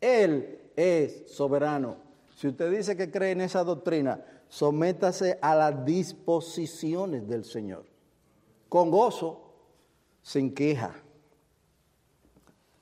Él 0.00 0.70
es 0.76 1.32
soberano. 1.32 1.96
Si 2.34 2.46
usted 2.46 2.70
dice 2.70 2.96
que 2.96 3.10
cree 3.10 3.32
en 3.32 3.40
esa 3.40 3.64
doctrina, 3.64 4.24
sométase 4.48 5.38
a 5.40 5.54
las 5.54 5.84
disposiciones 5.84 7.28
del 7.28 7.44
Señor, 7.44 7.84
con 8.68 8.90
gozo, 8.90 9.42
sin 10.22 10.54
queja. 10.54 10.94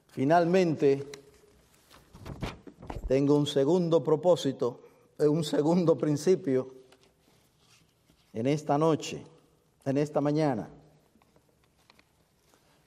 Finalmente, 0.07 1.07
tengo 3.07 3.37
un 3.37 3.47
segundo 3.47 4.03
propósito, 4.03 4.81
eh, 5.19 5.29
un 5.29 5.45
segundo 5.45 5.97
principio, 5.97 6.75
en 8.33 8.47
esta 8.47 8.77
noche, 8.77 9.25
en 9.85 9.97
esta 9.97 10.21
mañana. 10.21 10.69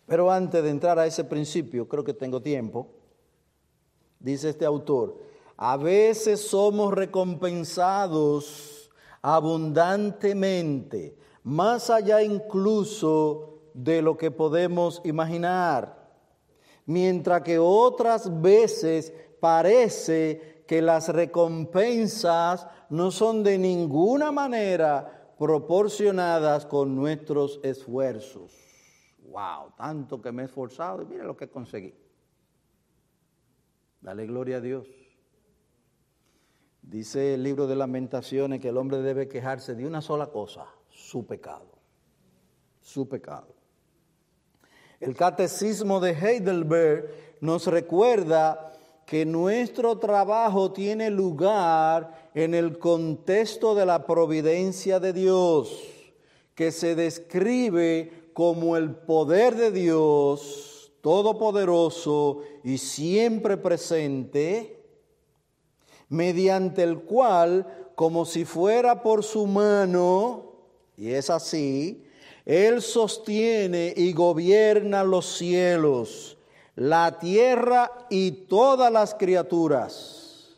Pero 0.06 0.32
antes 0.32 0.64
de 0.64 0.70
entrar 0.70 1.00
a 1.00 1.06
ese 1.06 1.24
principio, 1.24 1.88
creo 1.88 2.04
que 2.04 2.14
tengo 2.14 2.42
tiempo, 2.42 2.88
dice 4.20 4.50
este 4.50 4.66
autor, 4.66 5.29
a 5.62 5.76
veces 5.76 6.40
somos 6.48 6.94
recompensados 6.94 8.90
abundantemente, 9.22 11.18
más 11.44 11.90
allá 11.90 12.24
incluso 12.24 13.60
de 13.74 14.02
lo 14.02 14.16
que 14.16 14.32
podemos 14.32 15.02
imaginar, 15.04 16.14
mientras 16.86 17.42
que 17.42 17.60
otras 17.60 18.42
veces 18.42 19.12
parece 19.42 20.64
que 20.66 20.82
las 20.82 21.10
recompensas 21.10 22.66
no 22.90 23.12
son 23.12 23.44
de 23.44 23.58
ninguna 23.58 24.32
manera 24.32 25.34
proporcionadas 25.38 26.66
con 26.66 26.96
nuestros 26.96 27.60
esfuerzos 27.64 28.70
wow, 29.30 29.72
tanto 29.78 30.22
que 30.22 30.32
me 30.32 30.44
he 30.44 30.46
esforzado 30.46 31.02
y 31.02 31.06
mire 31.06 31.24
lo 31.24 31.38
que 31.38 31.50
conseguí. 31.50 31.94
Dale 34.02 34.26
gloria 34.26 34.58
a 34.58 34.62
Dios. 34.62 34.99
Dice 36.90 37.36
el 37.36 37.44
libro 37.44 37.68
de 37.68 37.76
lamentaciones 37.76 38.60
que 38.60 38.70
el 38.70 38.78
hombre 38.78 38.98
debe 39.04 39.28
quejarse 39.28 39.76
de 39.76 39.86
una 39.86 40.02
sola 40.02 40.28
cosa, 40.28 40.66
su 40.90 41.28
pecado. 41.28 41.68
Su 42.82 43.08
pecado. 43.08 43.54
El 45.00 45.16
catecismo 45.16 46.00
de 46.00 46.14
Heidelberg 46.14 47.12
nos 47.42 47.68
recuerda 47.68 48.74
que 49.06 49.24
nuestro 49.24 50.00
trabajo 50.00 50.72
tiene 50.72 51.12
lugar 51.12 52.32
en 52.34 52.56
el 52.56 52.80
contexto 52.80 53.76
de 53.76 53.86
la 53.86 54.08
providencia 54.08 55.00
de 55.00 55.14
Dios, 55.14 55.72
que 56.56 56.72
se 56.72 56.96
describe 56.96 58.32
como 58.34 58.76
el 58.76 58.96
poder 58.96 59.56
de 59.56 59.70
Dios 59.70 60.92
todopoderoso 61.02 62.42
y 62.64 62.80
siempre 62.80 63.58
presente, 63.58 64.79
mediante 66.10 66.84
el 66.84 67.00
cual, 67.00 67.92
como 67.96 68.26
si 68.26 68.44
fuera 68.44 69.02
por 69.02 69.24
su 69.24 69.46
mano, 69.46 70.54
y 70.98 71.12
es 71.12 71.30
así, 71.30 72.04
Él 72.46 72.82
sostiene 72.82 73.94
y 73.96 74.12
gobierna 74.14 75.04
los 75.04 75.38
cielos, 75.38 76.38
la 76.76 77.20
tierra 77.20 77.92
y 78.10 78.32
todas 78.32 78.92
las 78.92 79.14
criaturas, 79.14 80.58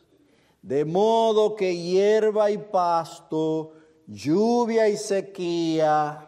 de 0.61 0.85
modo 0.85 1.55
que 1.55 1.75
hierba 1.75 2.49
y 2.49 2.57
pasto, 2.57 3.73
lluvia 4.07 4.87
y 4.87 4.97
sequía, 4.97 6.27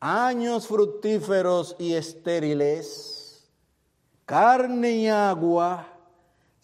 años 0.00 0.66
fructíferos 0.66 1.76
y 1.78 1.94
estériles, 1.94 3.48
carne 4.24 4.92
y 4.92 5.08
agua, 5.08 5.95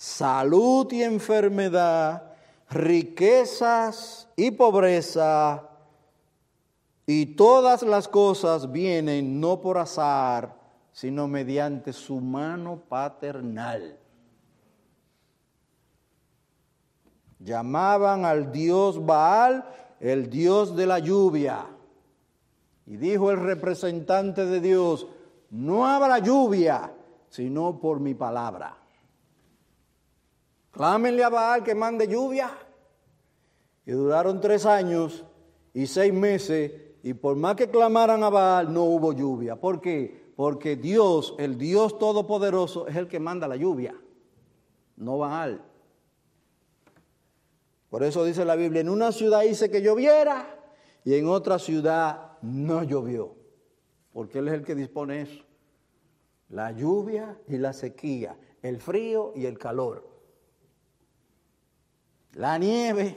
salud 0.02 0.92
y 0.92 1.04
enfermedad, 1.04 2.24
riquezas 2.68 4.28
y 4.34 4.50
pobreza, 4.50 5.62
y 7.06 7.36
todas 7.36 7.84
las 7.84 8.08
cosas 8.08 8.72
vienen 8.72 9.40
no 9.40 9.60
por 9.60 9.78
azar, 9.78 10.56
sino 10.90 11.28
mediante 11.28 11.92
su 11.92 12.20
mano 12.20 12.82
paternal. 12.88 13.96
Llamaban 17.38 18.24
al 18.24 18.50
dios 18.50 19.06
Baal 19.06 19.64
el 20.00 20.28
dios 20.28 20.74
de 20.74 20.86
la 20.86 20.98
lluvia 20.98 21.64
y 22.86 22.96
dijo 22.96 23.30
el 23.30 23.38
representante 23.38 24.46
de 24.46 24.60
Dios, 24.60 25.06
no 25.50 25.86
habrá 25.86 26.18
lluvia, 26.18 26.92
sino 27.28 27.78
por 27.78 28.00
mi 28.00 28.14
palabra. 28.14 28.81
Clámenle 30.72 31.22
a 31.22 31.28
Baal 31.28 31.62
que 31.62 31.74
mande 31.74 32.08
lluvia. 32.08 32.50
Y 33.84 33.92
duraron 33.92 34.40
tres 34.40 34.66
años 34.66 35.24
y 35.74 35.86
seis 35.86 36.12
meses, 36.12 36.72
y 37.02 37.14
por 37.14 37.36
más 37.36 37.56
que 37.56 37.68
clamaran 37.68 38.22
a 38.22 38.30
Baal, 38.30 38.72
no 38.72 38.84
hubo 38.84 39.12
lluvia. 39.12 39.56
¿Por 39.56 39.80
qué? 39.80 40.32
Porque 40.36 40.76
Dios, 40.76 41.34
el 41.38 41.58
Dios 41.58 41.98
Todopoderoso, 41.98 42.86
es 42.86 42.96
el 42.96 43.08
que 43.08 43.20
manda 43.20 43.48
la 43.48 43.56
lluvia, 43.56 43.94
no 44.96 45.18
Baal. 45.18 45.62
Por 47.90 48.02
eso 48.02 48.24
dice 48.24 48.44
la 48.44 48.56
Biblia, 48.56 48.80
en 48.80 48.88
una 48.88 49.12
ciudad 49.12 49.42
hice 49.42 49.70
que 49.70 49.82
lloviera 49.82 50.58
y 51.04 51.14
en 51.14 51.26
otra 51.28 51.58
ciudad 51.58 52.38
no 52.40 52.82
llovió, 52.82 53.34
porque 54.12 54.38
Él 54.38 54.48
es 54.48 54.54
el 54.54 54.64
que 54.64 54.74
dispone 54.74 55.22
eso. 55.22 55.44
La 56.48 56.70
lluvia 56.70 57.38
y 57.48 57.58
la 57.58 57.72
sequía, 57.72 58.38
el 58.62 58.80
frío 58.80 59.32
y 59.34 59.46
el 59.46 59.58
calor, 59.58 60.11
la 62.34 62.58
nieve, 62.58 63.16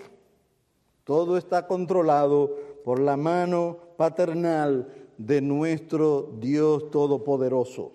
todo 1.03 1.37
está 1.37 1.67
controlado 1.67 2.55
por 2.83 2.99
la 2.99 3.17
mano 3.17 3.77
paternal 3.97 4.93
de 5.17 5.41
nuestro 5.41 6.31
Dios 6.39 6.91
Todopoderoso. 6.91 7.93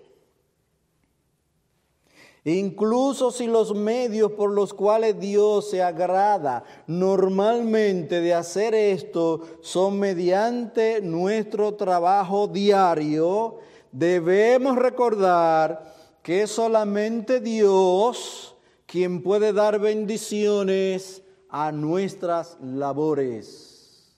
Incluso 2.45 3.31
si 3.31 3.47
los 3.47 3.75
medios 3.75 4.33
por 4.33 4.51
los 4.51 4.73
cuales 4.73 5.21
Dios 5.21 5.69
se 5.69 5.83
agrada 5.83 6.65
normalmente 6.87 8.23
de 8.23 8.33
hacer 8.33 8.75
esto 8.75 9.43
son 9.61 9.99
mediante 9.99 11.03
nuestro 11.03 11.75
trabajo 11.75 12.49
diario, 12.49 13.59
debemos 13.93 14.77
recordar 14.77 15.95
que 16.23 16.47
solamente 16.47 17.41
Dios 17.41 18.57
quien 18.91 19.23
puede 19.23 19.53
dar 19.53 19.79
bendiciones 19.79 21.23
a 21.49 21.71
nuestras 21.71 22.59
labores. 22.61 24.17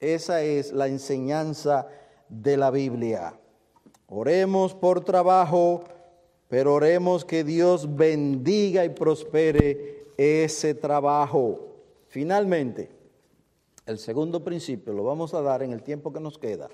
Esa 0.00 0.42
es 0.42 0.72
la 0.72 0.88
enseñanza 0.88 1.88
de 2.28 2.56
la 2.56 2.70
Biblia. 2.70 3.38
Oremos 4.06 4.74
por 4.74 5.02
trabajo 5.04 5.84
pero 6.54 6.74
oremos 6.74 7.24
que 7.24 7.42
Dios 7.42 7.96
bendiga 7.96 8.84
y 8.84 8.90
prospere 8.90 10.06
ese 10.16 10.74
trabajo. 10.74 11.74
Finalmente, 12.06 12.90
el 13.86 13.98
segundo 13.98 14.44
principio 14.44 14.92
lo 14.92 15.02
vamos 15.02 15.34
a 15.34 15.42
dar 15.42 15.64
en 15.64 15.72
el 15.72 15.82
tiempo 15.82 16.12
que 16.12 16.20
nos 16.20 16.38
queda. 16.38 16.68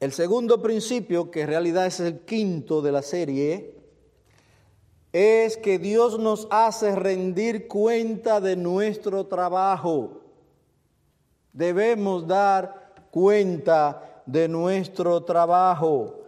El 0.00 0.12
segundo 0.12 0.62
principio, 0.62 1.30
que 1.30 1.42
en 1.42 1.48
realidad 1.48 1.84
es 1.84 2.00
el 2.00 2.20
quinto 2.20 2.80
de 2.80 2.92
la 2.92 3.02
serie, 3.02 3.74
es 5.14 5.56
que 5.56 5.78
Dios 5.78 6.18
nos 6.18 6.48
hace 6.50 6.96
rendir 6.96 7.68
cuenta 7.68 8.40
de 8.40 8.56
nuestro 8.56 9.24
trabajo. 9.26 10.22
Debemos 11.52 12.26
dar 12.26 12.92
cuenta 13.12 14.22
de 14.26 14.48
nuestro 14.48 15.22
trabajo. 15.22 16.24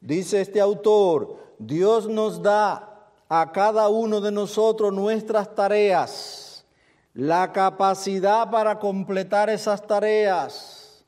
Dice 0.00 0.40
este 0.40 0.58
autor, 0.58 1.36
Dios 1.58 2.08
nos 2.08 2.40
da 2.42 3.12
a 3.28 3.52
cada 3.52 3.90
uno 3.90 4.22
de 4.22 4.32
nosotros 4.32 4.90
nuestras 4.90 5.54
tareas, 5.54 6.64
la 7.12 7.52
capacidad 7.52 8.50
para 8.50 8.78
completar 8.78 9.50
esas 9.50 9.86
tareas. 9.86 11.04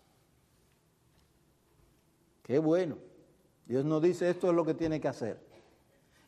Qué 2.43 2.59
bueno. 2.59 2.99
Dios 3.65 3.87
nos 3.87 4.03
dice 4.03 4.29
esto 4.29 4.51
es 4.51 4.55
lo 4.55 4.67
que 4.67 4.75
tiene 4.75 5.01
que 5.01 5.09
hacer. 5.09 5.52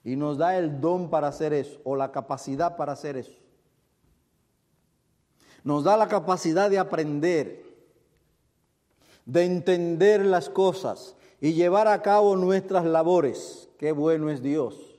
Y 0.04 0.16
nos 0.16 0.36
da 0.38 0.58
el 0.58 0.80
don 0.80 1.08
para 1.08 1.28
hacer 1.28 1.52
eso, 1.52 1.80
o 1.82 1.96
la 1.96 2.12
capacidad 2.12 2.76
para 2.76 2.92
hacer 2.92 3.16
eso. 3.16 3.38
Nos 5.64 5.82
da 5.82 5.96
la 5.96 6.08
capacidad 6.08 6.68
de 6.68 6.78
aprender, 6.78 7.64
de 9.24 9.44
entender 9.44 10.26
las 10.26 10.50
cosas, 10.50 11.16
y 11.40 11.54
llevar 11.54 11.88
a 11.88 12.02
cabo 12.02 12.36
nuestras 12.36 12.84
labores. 12.84 13.68
Qué 13.78 13.92
bueno 13.92 14.30
es 14.30 14.42
Dios. 14.42 14.98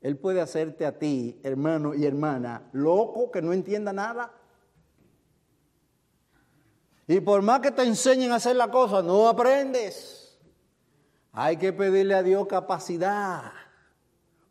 Él 0.00 0.18
puede 0.18 0.42
hacerte 0.42 0.84
a 0.84 0.98
ti, 0.98 1.40
hermano 1.42 1.94
y 1.94 2.04
hermana, 2.04 2.68
loco 2.72 3.30
que 3.30 3.40
no 3.40 3.54
entienda 3.54 3.92
nada. 3.92 4.32
Y 7.06 7.20
por 7.20 7.40
más 7.42 7.60
que 7.60 7.70
te 7.70 7.82
enseñen 7.82 8.32
a 8.32 8.36
hacer 8.36 8.56
la 8.56 8.70
cosa, 8.70 9.02
no 9.02 9.28
aprendes. 9.28 10.38
Hay 11.32 11.56
que 11.56 11.72
pedirle 11.72 12.14
a 12.14 12.22
Dios 12.22 12.46
capacidad, 12.46 13.50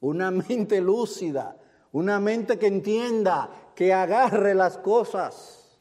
una 0.04 0.32
mente 0.32 0.82
lúcida, 0.82 1.56
una 1.93 2.20
mente 2.20 2.60
que 2.60 2.68
entienda, 2.68 3.49
que 3.74 3.93
agarre 3.93 4.54
las 4.54 4.78
cosas. 4.78 5.80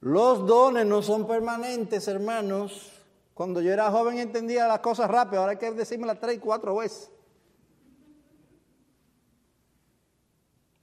Los 0.00 0.46
dones 0.46 0.86
no 0.86 1.02
son 1.02 1.26
permanentes, 1.26 2.08
hermanos. 2.08 2.92
Cuando 3.34 3.60
yo 3.60 3.72
era 3.72 3.90
joven 3.90 4.18
entendía 4.18 4.66
las 4.66 4.78
cosas 4.78 5.10
rápido, 5.10 5.42
ahora 5.42 5.52
hay 5.52 5.58
que 5.58 5.70
decirme 5.72 6.06
las 6.06 6.18
tres 6.18 6.36
y 6.36 6.38
cuatro 6.38 6.76
veces. 6.76 7.10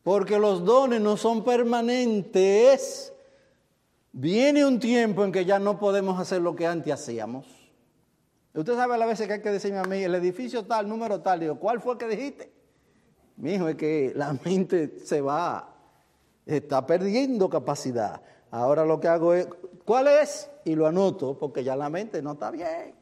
Porque 0.04 0.38
los 0.38 0.64
dones 0.64 1.02
no 1.02 1.18
son 1.18 1.44
permanentes. 1.44 3.12
Viene 4.12 4.64
un 4.64 4.80
tiempo 4.80 5.24
en 5.24 5.32
que 5.32 5.44
ya 5.44 5.58
no 5.58 5.80
podemos 5.80 6.20
hacer 6.20 6.40
lo 6.42 6.56
que 6.56 6.68
antes 6.68 6.94
hacíamos. 6.94 7.61
Usted 8.54 8.76
sabe 8.76 8.96
a 8.96 8.98
la 8.98 9.06
veces 9.06 9.28
que 9.28 9.34
hay 9.34 9.42
que 9.42 9.50
decirme 9.50 9.80
a 9.80 9.84
mí, 9.84 10.04
el 10.04 10.14
edificio 10.16 10.66
tal, 10.66 10.88
número 10.88 11.22
tal. 11.22 11.40
Digo, 11.40 11.58
¿cuál 11.58 11.80
fue 11.80 11.98
que 11.98 12.08
dijiste? 12.08 12.52
Mi 13.38 13.54
hijo, 13.54 13.70
es 13.70 13.76
que 13.76 14.12
la 14.16 14.38
mente 14.46 15.00
se 15.06 15.22
va, 15.22 15.74
está 16.46 16.86
perdiendo 16.86 17.50
capacidad. 17.50 18.22
Ahora 18.52 18.86
lo 18.86 19.00
que 19.00 19.08
hago 19.08 19.34
es, 19.34 19.48
¿cuál 19.86 20.08
es? 20.08 20.50
Y 20.66 20.76
lo 20.76 20.86
anoto, 20.86 21.38
porque 21.38 21.64
ya 21.64 21.76
la 21.76 21.90
mente 21.90 22.22
no 22.22 22.34
está 22.34 22.52
bien. 22.52 22.94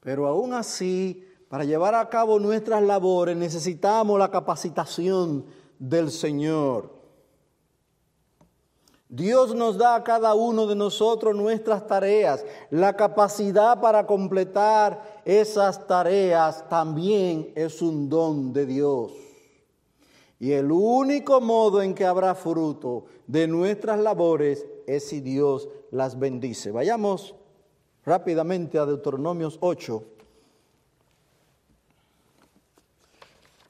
Pero 0.00 0.28
aún 0.28 0.54
así, 0.54 1.26
para 1.48 1.64
llevar 1.64 1.96
a 1.96 2.08
cabo 2.08 2.38
nuestras 2.38 2.80
labores 2.82 3.36
necesitamos 3.36 4.18
la 4.18 4.30
capacitación 4.30 5.44
del 5.80 6.12
Señor. 6.12 6.95
Dios 9.08 9.54
nos 9.54 9.78
da 9.78 9.94
a 9.94 10.02
cada 10.02 10.34
uno 10.34 10.66
de 10.66 10.74
nosotros 10.74 11.34
nuestras 11.34 11.86
tareas. 11.86 12.44
La 12.70 12.96
capacidad 12.96 13.80
para 13.80 14.06
completar 14.06 15.22
esas 15.24 15.86
tareas 15.86 16.68
también 16.68 17.52
es 17.54 17.80
un 17.82 18.08
don 18.08 18.52
de 18.52 18.66
Dios. 18.66 19.12
Y 20.40 20.52
el 20.52 20.70
único 20.72 21.40
modo 21.40 21.82
en 21.82 21.94
que 21.94 22.04
habrá 22.04 22.34
fruto 22.34 23.04
de 23.26 23.46
nuestras 23.46 24.00
labores 24.00 24.66
es 24.86 25.08
si 25.08 25.20
Dios 25.20 25.68
las 25.90 26.18
bendice. 26.18 26.72
Vayamos 26.72 27.34
rápidamente 28.04 28.78
a 28.78 28.86
Deuteronomios 28.86 29.56
8. 29.60 30.02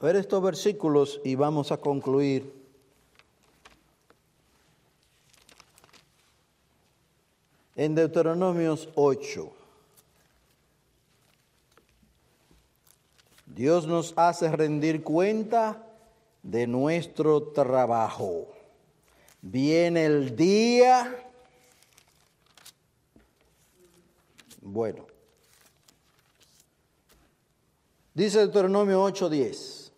Ver 0.01 0.15
estos 0.15 0.43
versículos 0.43 1.21
y 1.23 1.35
vamos 1.35 1.71
a 1.71 1.77
concluir. 1.77 2.56
En 7.77 7.93
Deuteronomios 7.93 8.89
8. 8.95 9.53
Dios 13.45 13.85
nos 13.87 14.13
hace 14.17 14.51
rendir 14.51 15.03
cuenta 15.03 15.83
de 16.41 16.65
nuestro 16.65 17.41
trabajo. 17.53 18.47
Viene 19.41 20.05
el 20.05 20.35
día. 20.35 21.15
Bueno. 24.61 25.05
Dice 28.13 28.39
Deuteronomio 28.39 29.03
8:10. 29.03 29.91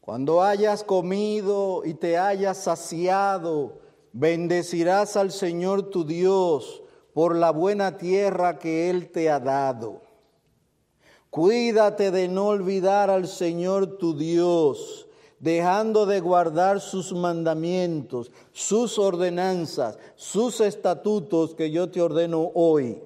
Cuando 0.00 0.40
hayas 0.40 0.84
comido 0.84 1.82
y 1.84 1.94
te 1.94 2.16
hayas 2.16 2.58
saciado, 2.58 3.79
Bendecirás 4.12 5.16
al 5.16 5.30
Señor 5.30 5.90
tu 5.90 6.04
Dios 6.04 6.82
por 7.14 7.36
la 7.36 7.50
buena 7.50 7.96
tierra 7.96 8.58
que 8.58 8.90
Él 8.90 9.10
te 9.10 9.30
ha 9.30 9.40
dado. 9.40 10.02
Cuídate 11.30 12.10
de 12.10 12.26
no 12.26 12.48
olvidar 12.48 13.08
al 13.08 13.28
Señor 13.28 13.98
tu 13.98 14.16
Dios, 14.16 15.06
dejando 15.38 16.04
de 16.06 16.18
guardar 16.18 16.80
sus 16.80 17.12
mandamientos, 17.12 18.32
sus 18.52 18.98
ordenanzas, 18.98 19.96
sus 20.16 20.60
estatutos 20.60 21.54
que 21.54 21.70
yo 21.70 21.88
te 21.88 22.02
ordeno 22.02 22.50
hoy. 22.54 23.00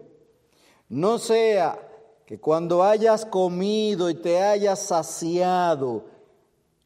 No 0.89 1.19
sea 1.19 1.79
que 2.25 2.41
cuando 2.41 2.83
hayas 2.83 3.27
comido 3.27 4.09
y 4.09 4.15
te 4.15 4.43
hayas 4.43 4.81
saciado, 4.81 6.05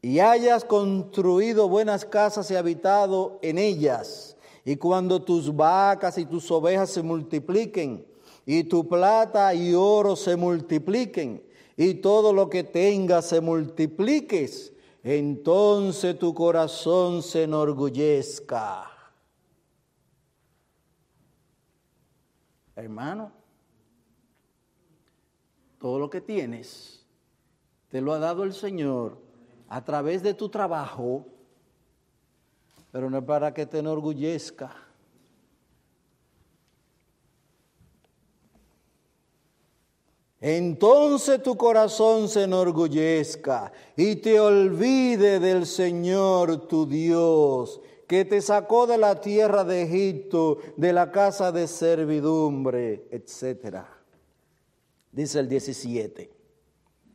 y 0.01 0.19
hayas 0.19 0.63
construido 0.63 1.67
buenas 1.67 2.05
casas 2.05 2.49
y 2.51 2.55
habitado 2.55 3.39
en 3.41 3.57
ellas, 3.57 4.37
y 4.63 4.77
cuando 4.77 5.21
tus 5.21 5.55
vacas 5.55 6.17
y 6.17 6.25
tus 6.25 6.49
ovejas 6.51 6.89
se 6.89 7.01
multipliquen, 7.01 8.05
y 8.45 8.63
tu 8.63 8.87
plata 8.87 9.53
y 9.53 9.73
oro 9.73 10.15
se 10.15 10.35
multipliquen, 10.35 11.43
y 11.75 11.95
todo 11.95 12.33
lo 12.33 12.49
que 12.49 12.63
tengas 12.63 13.25
se 13.25 13.41
multipliques, 13.41 14.73
entonces 15.03 16.17
tu 16.17 16.33
corazón 16.33 17.21
se 17.21 17.43
enorgullezca. 17.43 18.85
Hermano, 22.75 23.31
todo 25.79 25.99
lo 25.99 26.09
que 26.09 26.21
tienes 26.21 27.05
te 27.89 27.99
lo 27.99 28.13
ha 28.13 28.19
dado 28.19 28.43
el 28.43 28.53
Señor 28.53 29.28
a 29.69 29.83
través 29.83 30.23
de 30.23 30.33
tu 30.33 30.49
trabajo, 30.49 31.25
pero 32.91 33.09
no 33.09 33.19
es 33.19 33.23
para 33.23 33.53
que 33.53 33.67
te 33.67 33.79
enorgullezca. 33.79 34.75
Entonces 40.41 41.43
tu 41.43 41.55
corazón 41.55 42.29
se 42.29 42.43
enorgullezca 42.43 43.71
y 43.95 44.15
te 44.15 44.39
olvide 44.39 45.39
del 45.39 45.65
Señor 45.65 46.67
tu 46.67 46.87
Dios, 46.87 47.79
que 48.07 48.25
te 48.25 48.41
sacó 48.41 48.87
de 48.87 48.97
la 48.97 49.21
tierra 49.21 49.63
de 49.63 49.83
Egipto, 49.83 50.57
de 50.77 50.93
la 50.93 51.11
casa 51.11 51.51
de 51.51 51.67
servidumbre, 51.67 53.05
etc. 53.11 53.83
Dice 55.11 55.39
el 55.39 55.49
17. 55.49 56.38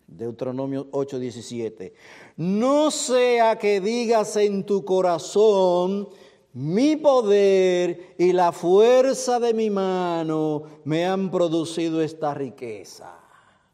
Deuteronomio 0.07 0.88
8:17. 0.90 1.92
No 2.36 2.90
sea 2.90 3.59
que 3.59 3.80
digas 3.80 4.36
en 4.36 4.64
tu 4.64 4.84
corazón, 4.84 6.09
mi 6.52 6.96
poder 6.96 8.14
y 8.18 8.32
la 8.32 8.52
fuerza 8.52 9.40
de 9.40 9.55
mi 9.55 9.70
mano 9.70 10.62
me 10.84 11.05
han 11.05 11.30
producido 11.30 12.00
esta 12.00 12.32
riqueza. 12.34 13.20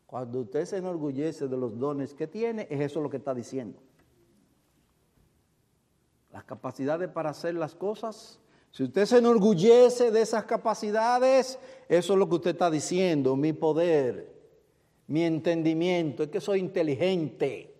Cuando 0.06 0.40
usted 0.40 0.64
se 0.64 0.78
enorgullece 0.78 1.46
de 1.46 1.56
los 1.56 1.78
dones 1.78 2.14
que 2.14 2.26
tiene, 2.26 2.66
es 2.70 2.80
eso 2.80 3.00
lo 3.00 3.10
que 3.10 3.18
está 3.18 3.34
diciendo. 3.34 3.78
Las 6.32 6.44
capacidades 6.44 7.08
para 7.10 7.30
hacer 7.30 7.54
las 7.54 7.74
cosas. 7.74 8.40
Si 8.70 8.84
usted 8.84 9.04
se 9.04 9.18
enorgullece 9.18 10.10
de 10.10 10.22
esas 10.22 10.44
capacidades, 10.44 11.58
eso 11.88 12.12
es 12.12 12.18
lo 12.18 12.28
que 12.28 12.36
usted 12.36 12.50
está 12.52 12.70
diciendo, 12.70 13.36
mi 13.36 13.52
poder 13.52 14.39
mi 15.10 15.24
entendimiento, 15.24 16.22
es 16.22 16.28
que 16.28 16.40
soy 16.40 16.60
inteligente, 16.60 17.74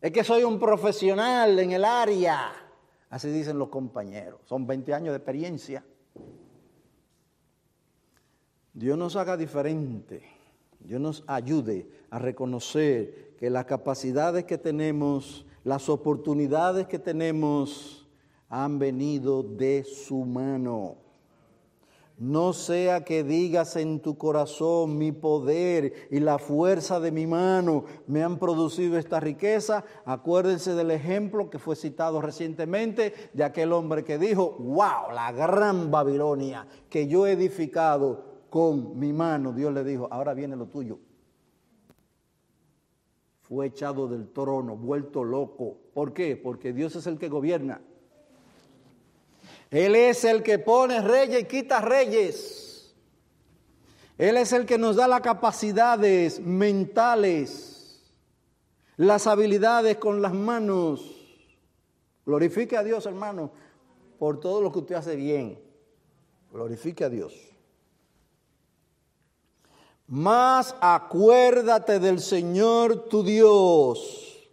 es 0.00 0.12
que 0.12 0.22
soy 0.22 0.44
un 0.44 0.56
profesional 0.60 1.58
en 1.58 1.72
el 1.72 1.84
área. 1.84 2.52
Así 3.10 3.28
dicen 3.28 3.58
los 3.58 3.70
compañeros, 3.70 4.40
son 4.44 4.68
20 4.68 4.94
años 4.94 5.10
de 5.12 5.16
experiencia. 5.16 5.84
Dios 8.72 8.96
nos 8.96 9.16
haga 9.16 9.36
diferente, 9.36 10.22
Dios 10.78 11.00
nos 11.00 11.24
ayude 11.26 11.88
a 12.10 12.20
reconocer 12.20 13.34
que 13.36 13.50
las 13.50 13.64
capacidades 13.64 14.44
que 14.44 14.58
tenemos, 14.58 15.44
las 15.64 15.88
oportunidades 15.88 16.86
que 16.86 17.00
tenemos, 17.00 18.06
han 18.48 18.78
venido 18.78 19.42
de 19.42 19.82
su 19.82 20.24
mano. 20.24 21.03
No 22.16 22.52
sea 22.52 23.04
que 23.04 23.24
digas 23.24 23.74
en 23.74 24.00
tu 24.00 24.16
corazón, 24.16 24.96
mi 24.98 25.10
poder 25.10 26.08
y 26.12 26.20
la 26.20 26.38
fuerza 26.38 27.00
de 27.00 27.10
mi 27.10 27.26
mano 27.26 27.84
me 28.06 28.22
han 28.22 28.38
producido 28.38 28.96
esta 28.96 29.18
riqueza. 29.18 29.84
Acuérdense 30.04 30.74
del 30.74 30.92
ejemplo 30.92 31.50
que 31.50 31.58
fue 31.58 31.74
citado 31.74 32.20
recientemente 32.20 33.14
de 33.32 33.42
aquel 33.42 33.72
hombre 33.72 34.04
que 34.04 34.18
dijo, 34.18 34.52
wow, 34.60 35.10
la 35.12 35.32
gran 35.32 35.90
Babilonia 35.90 36.68
que 36.88 37.08
yo 37.08 37.26
he 37.26 37.32
edificado 37.32 38.46
con 38.48 38.96
mi 38.96 39.12
mano. 39.12 39.52
Dios 39.52 39.74
le 39.74 39.82
dijo, 39.82 40.06
ahora 40.12 40.34
viene 40.34 40.54
lo 40.54 40.66
tuyo. 40.66 41.00
Fue 43.40 43.66
echado 43.66 44.06
del 44.06 44.28
trono, 44.28 44.76
vuelto 44.76 45.24
loco. 45.24 45.78
¿Por 45.92 46.12
qué? 46.12 46.36
Porque 46.36 46.72
Dios 46.72 46.94
es 46.94 47.08
el 47.08 47.18
que 47.18 47.28
gobierna. 47.28 47.80
Él 49.74 49.96
es 49.96 50.22
el 50.22 50.44
que 50.44 50.60
pone 50.60 51.00
reyes 51.00 51.42
y 51.42 51.44
quita 51.46 51.80
reyes. 51.80 52.94
Él 54.16 54.36
es 54.36 54.52
el 54.52 54.66
que 54.66 54.78
nos 54.78 54.94
da 54.94 55.08
las 55.08 55.20
capacidades 55.20 56.38
mentales, 56.38 58.00
las 58.96 59.26
habilidades 59.26 59.96
con 59.96 60.22
las 60.22 60.32
manos. 60.32 61.26
Glorifique 62.24 62.76
a 62.76 62.84
Dios, 62.84 63.04
hermano, 63.06 63.50
por 64.20 64.38
todo 64.38 64.62
lo 64.62 64.70
que 64.70 64.78
usted 64.78 64.94
hace 64.94 65.16
bien. 65.16 65.60
Glorifique 66.52 67.02
a 67.02 67.08
Dios. 67.08 67.34
Más 70.06 70.76
acuérdate 70.80 71.98
del 71.98 72.20
Señor 72.20 73.08
tu 73.08 73.24
Dios, 73.24 74.48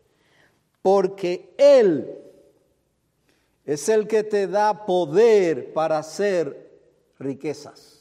porque 0.81 1.53
Él 1.59 2.20
es 3.65 3.87
el 3.89 4.07
que 4.07 4.23
te 4.23 4.47
da 4.47 4.85
poder 4.85 5.73
para 5.73 5.99
hacer 5.99 6.71
riquezas. 7.19 7.99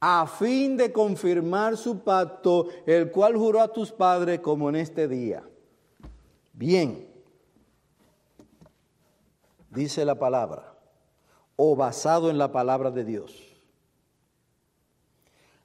a 0.00 0.28
fin 0.28 0.76
de 0.76 0.92
confirmar 0.92 1.76
su 1.76 2.04
pacto, 2.04 2.68
el 2.86 3.10
cual 3.10 3.36
juró 3.36 3.60
a 3.60 3.72
tus 3.72 3.90
padres 3.90 4.38
como 4.38 4.68
en 4.68 4.76
este 4.76 5.08
día. 5.08 5.42
Bien, 6.52 7.08
dice 9.70 10.04
la 10.04 10.14
palabra, 10.14 10.72
o 11.56 11.74
basado 11.74 12.30
en 12.30 12.38
la 12.38 12.52
palabra 12.52 12.92
de 12.92 13.04
Dios. 13.04 13.44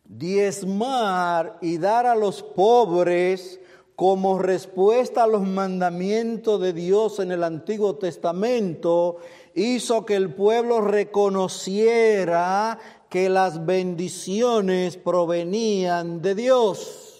Diezmar 0.03 1.57
y 1.61 1.77
dar 1.77 2.07
a 2.07 2.15
los 2.15 2.41
pobres 2.41 3.59
como 3.95 4.39
respuesta 4.39 5.23
a 5.23 5.27
los 5.27 5.43
mandamientos 5.43 6.59
de 6.59 6.73
Dios 6.73 7.19
en 7.19 7.31
el 7.31 7.43
Antiguo 7.43 7.95
Testamento, 7.95 9.17
hizo 9.53 10.05
que 10.05 10.15
el 10.15 10.33
pueblo 10.33 10.81
reconociera 10.81 12.79
que 13.09 13.29
las 13.29 13.65
bendiciones 13.65 14.97
provenían 14.97 16.21
de 16.21 16.33
Dios. 16.33 17.19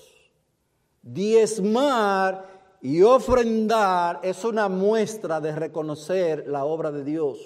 Diezmar 1.04 2.78
y 2.82 3.04
ofrendar 3.04 4.20
es 4.24 4.44
una 4.44 4.68
muestra 4.68 5.40
de 5.40 5.56
reconocer 5.56 6.48
la 6.48 6.66
obra 6.66 6.92
de 6.92 7.04
Dios. 7.04 7.38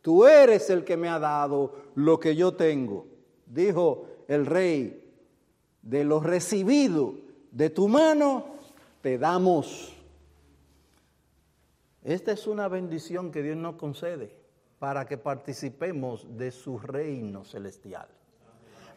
Tú 0.00 0.24
eres 0.24 0.70
el 0.70 0.84
que 0.84 0.96
me 0.96 1.08
ha 1.08 1.18
dado 1.18 1.74
lo 1.96 2.20
que 2.20 2.36
yo 2.36 2.54
tengo, 2.54 3.06
dijo 3.46 4.06
el 4.28 4.46
rey, 4.46 4.96
de 5.82 6.04
lo 6.04 6.20
recibido 6.20 7.29
de 7.50 7.70
tu 7.70 7.88
mano 7.88 8.44
te 9.00 9.18
damos. 9.18 9.96
Esta 12.02 12.32
es 12.32 12.46
una 12.46 12.68
bendición 12.68 13.30
que 13.30 13.42
Dios 13.42 13.56
nos 13.56 13.76
concede 13.76 14.34
para 14.78 15.06
que 15.06 15.18
participemos 15.18 16.26
de 16.36 16.50
su 16.50 16.78
reino 16.78 17.44
celestial, 17.44 18.08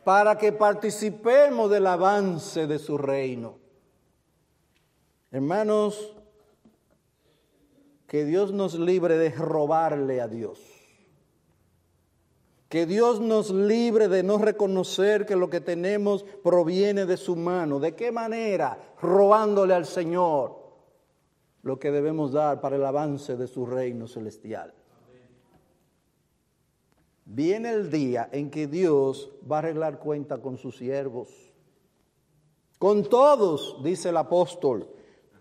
para 0.04 0.38
que 0.38 0.54
participemos 0.54 1.70
del 1.70 1.88
avance 1.88 2.68
de 2.68 2.80
su 2.80 2.97
reino. 2.97 3.58
Hermanos, 5.32 6.16
que 8.08 8.24
Dios 8.24 8.54
nos 8.54 8.76
libre 8.76 9.18
de 9.18 9.32
robarle 9.32 10.22
a 10.22 10.28
Dios. 10.28 10.73
Que 12.74 12.88
Dios 12.88 13.20
nos 13.22 13.52
libre 13.52 14.08
de 14.08 14.24
no 14.24 14.40
reconocer 14.40 15.28
que 15.28 15.36
lo 15.36 15.48
que 15.48 15.62
tenemos 15.62 16.24
proviene 16.24 17.06
de 17.06 17.18
su 17.18 17.36
mano. 17.36 17.80
¿De 17.80 17.94
qué 17.94 18.12
manera? 18.12 18.96
Robándole 19.00 19.76
al 19.76 19.86
Señor 19.86 20.58
lo 21.62 21.78
que 21.78 21.92
debemos 21.92 22.32
dar 22.32 22.62
para 22.62 22.78
el 22.78 22.84
avance 22.84 23.38
de 23.38 23.46
su 23.46 23.68
reino 23.68 24.08
celestial. 24.08 24.74
Viene 27.26 27.70
el 27.70 27.92
día 27.92 28.28
en 28.32 28.50
que 28.50 28.66
Dios 28.66 29.30
va 29.48 29.58
a 29.58 29.60
arreglar 29.60 30.00
cuenta 30.00 30.40
con 30.40 30.58
sus 30.58 30.76
siervos. 30.76 31.30
Con 32.80 33.04
todos, 33.04 33.84
dice 33.84 34.10
el 34.10 34.18
apóstol. 34.18 34.90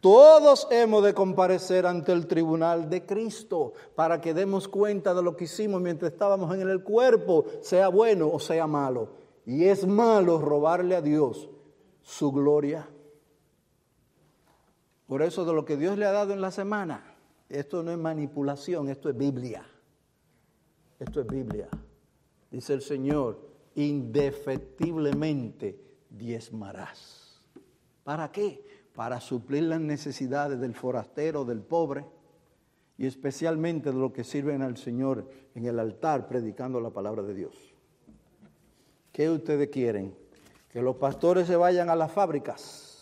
Todos 0.02 0.68
hemos 0.72 1.04
de 1.04 1.14
comparecer 1.14 1.86
ante 1.86 2.10
el 2.10 2.26
tribunal 2.26 2.90
de 2.90 3.06
Cristo 3.06 3.74
para 3.94 4.20
que 4.20 4.34
demos 4.34 4.66
cuenta 4.66 5.14
de 5.14 5.22
lo 5.22 5.36
que 5.36 5.44
hicimos 5.44 5.80
mientras 5.80 6.10
estábamos 6.10 6.52
en 6.52 6.68
el 6.68 6.82
cuerpo, 6.82 7.44
sea 7.60 7.86
bueno 7.86 8.28
o 8.28 8.40
sea 8.40 8.66
malo. 8.66 9.10
Y 9.46 9.66
es 9.66 9.86
malo 9.86 10.40
robarle 10.40 10.96
a 10.96 11.02
Dios 11.02 11.48
su 12.02 12.32
gloria. 12.32 12.88
Por 15.06 15.22
eso 15.22 15.44
de 15.44 15.52
lo 15.52 15.64
que 15.64 15.76
Dios 15.76 15.96
le 15.96 16.04
ha 16.04 16.10
dado 16.10 16.32
en 16.32 16.40
la 16.40 16.50
semana, 16.50 17.14
esto 17.48 17.84
no 17.84 17.92
es 17.92 17.98
manipulación, 17.98 18.88
esto 18.88 19.08
es 19.08 19.16
Biblia. 19.16 19.64
Esto 20.98 21.20
es 21.20 21.28
Biblia. 21.28 21.68
Dice 22.50 22.74
el 22.74 22.82
Señor, 22.82 23.38
indefectiblemente 23.76 25.80
diezmarás. 26.10 27.40
¿Para 28.02 28.32
qué? 28.32 28.71
Para 28.94 29.20
suplir 29.20 29.64
las 29.64 29.80
necesidades 29.80 30.60
del 30.60 30.74
forastero, 30.74 31.44
del 31.44 31.60
pobre, 31.60 32.04
y 32.98 33.06
especialmente 33.06 33.90
de 33.90 33.98
los 33.98 34.12
que 34.12 34.22
sirven 34.22 34.62
al 34.62 34.76
Señor 34.76 35.28
en 35.54 35.66
el 35.66 35.78
altar 35.78 36.28
predicando 36.28 36.80
la 36.80 36.90
palabra 36.90 37.22
de 37.22 37.34
Dios. 37.34 37.74
¿Qué 39.12 39.28
ustedes 39.28 39.68
quieren? 39.70 40.14
Que 40.70 40.82
los 40.82 40.96
pastores 40.96 41.46
se 41.46 41.56
vayan 41.56 41.90
a 41.90 41.96
las 41.96 42.12
fábricas 42.12 42.92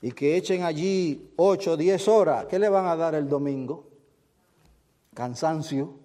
y 0.00 0.10
que 0.10 0.36
echen 0.36 0.64
allí 0.64 1.32
ocho 1.36 1.72
o 1.72 1.76
diez 1.76 2.08
horas. 2.08 2.46
¿Qué 2.46 2.58
le 2.58 2.68
van 2.68 2.86
a 2.86 2.96
dar 2.96 3.14
el 3.14 3.28
domingo? 3.28 3.88
Cansancio. 5.14 6.01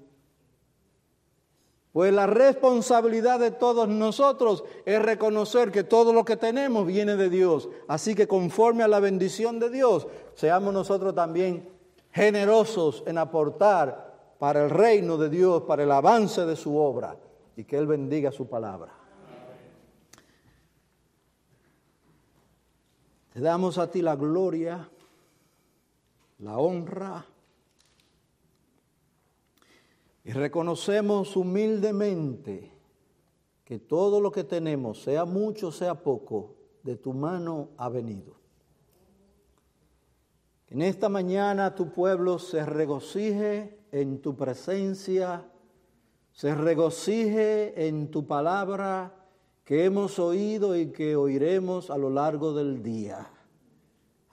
Pues 1.97 2.13
la 2.13 2.27
responsabilidad 2.27 3.39
de 3.39 3.49
todos 3.49 3.89
nosotros 3.89 4.63
es 4.85 5.01
reconocer 5.01 5.71
que 5.71 5.83
todo 5.83 6.13
lo 6.13 6.23
que 6.25 6.37
tenemos 6.37 6.85
viene 6.85 7.15
de 7.15 7.27
Dios. 7.27 7.69
Así 7.87 8.13
que 8.13 8.27
conforme 8.27 8.83
a 8.83 8.87
la 8.87 8.99
bendición 8.99 9.57
de 9.59 9.71
Dios, 9.71 10.05
seamos 10.35 10.71
nosotros 10.71 11.15
también 11.15 11.67
generosos 12.11 13.01
en 13.07 13.17
aportar 13.17 14.35
para 14.37 14.65
el 14.65 14.69
reino 14.69 15.17
de 15.17 15.29
Dios, 15.29 15.63
para 15.63 15.81
el 15.81 15.91
avance 15.91 16.45
de 16.45 16.55
su 16.55 16.77
obra 16.77 17.17
y 17.55 17.63
que 17.63 17.79
Él 17.79 17.87
bendiga 17.87 18.31
su 18.31 18.47
palabra. 18.47 18.93
Te 23.33 23.39
damos 23.39 23.79
a 23.79 23.89
ti 23.89 24.03
la 24.03 24.15
gloria, 24.15 24.87
la 26.37 26.59
honra 26.59 27.25
y 30.27 30.33
reconocemos 30.33 31.37
humildemente 31.37 32.69
que 33.63 33.79
todo 33.79 34.19
lo 34.19 34.29
que 34.29 34.43
tenemos, 34.43 35.01
sea 35.01 35.23
mucho, 35.23 35.71
sea 35.71 36.03
poco, 36.03 36.57
de 36.83 36.97
tu 36.97 37.13
mano 37.13 37.69
ha 37.77 37.87
venido. 37.87 38.35
En 40.67 40.81
esta 40.81 41.07
mañana 41.07 41.75
tu 41.75 41.93
pueblo 41.93 42.39
se 42.39 42.65
regocije 42.65 43.79
en 43.93 44.19
tu 44.19 44.35
presencia, 44.35 45.49
se 46.33 46.53
regocije 46.53 47.87
en 47.87 48.11
tu 48.11 48.27
palabra 48.27 49.29
que 49.63 49.85
hemos 49.85 50.19
oído 50.19 50.75
y 50.75 50.91
que 50.91 51.15
oiremos 51.15 51.89
a 51.89 51.97
lo 51.97 52.09
largo 52.09 52.53
del 52.53 52.83
día. 52.83 53.31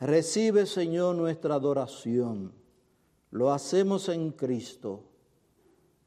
Recibe, 0.01 0.67
Señor, 0.67 1.15
nuestra 1.15 1.55
adoración. 1.55 2.53
Lo 3.31 3.53
hacemos 3.53 4.09
en 4.09 4.33
Cristo 4.33 5.14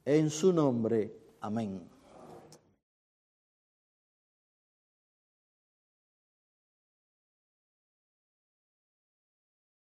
en 0.07 0.29
su 0.29 0.53
nombre. 0.53 1.11
Amén. 1.41 1.96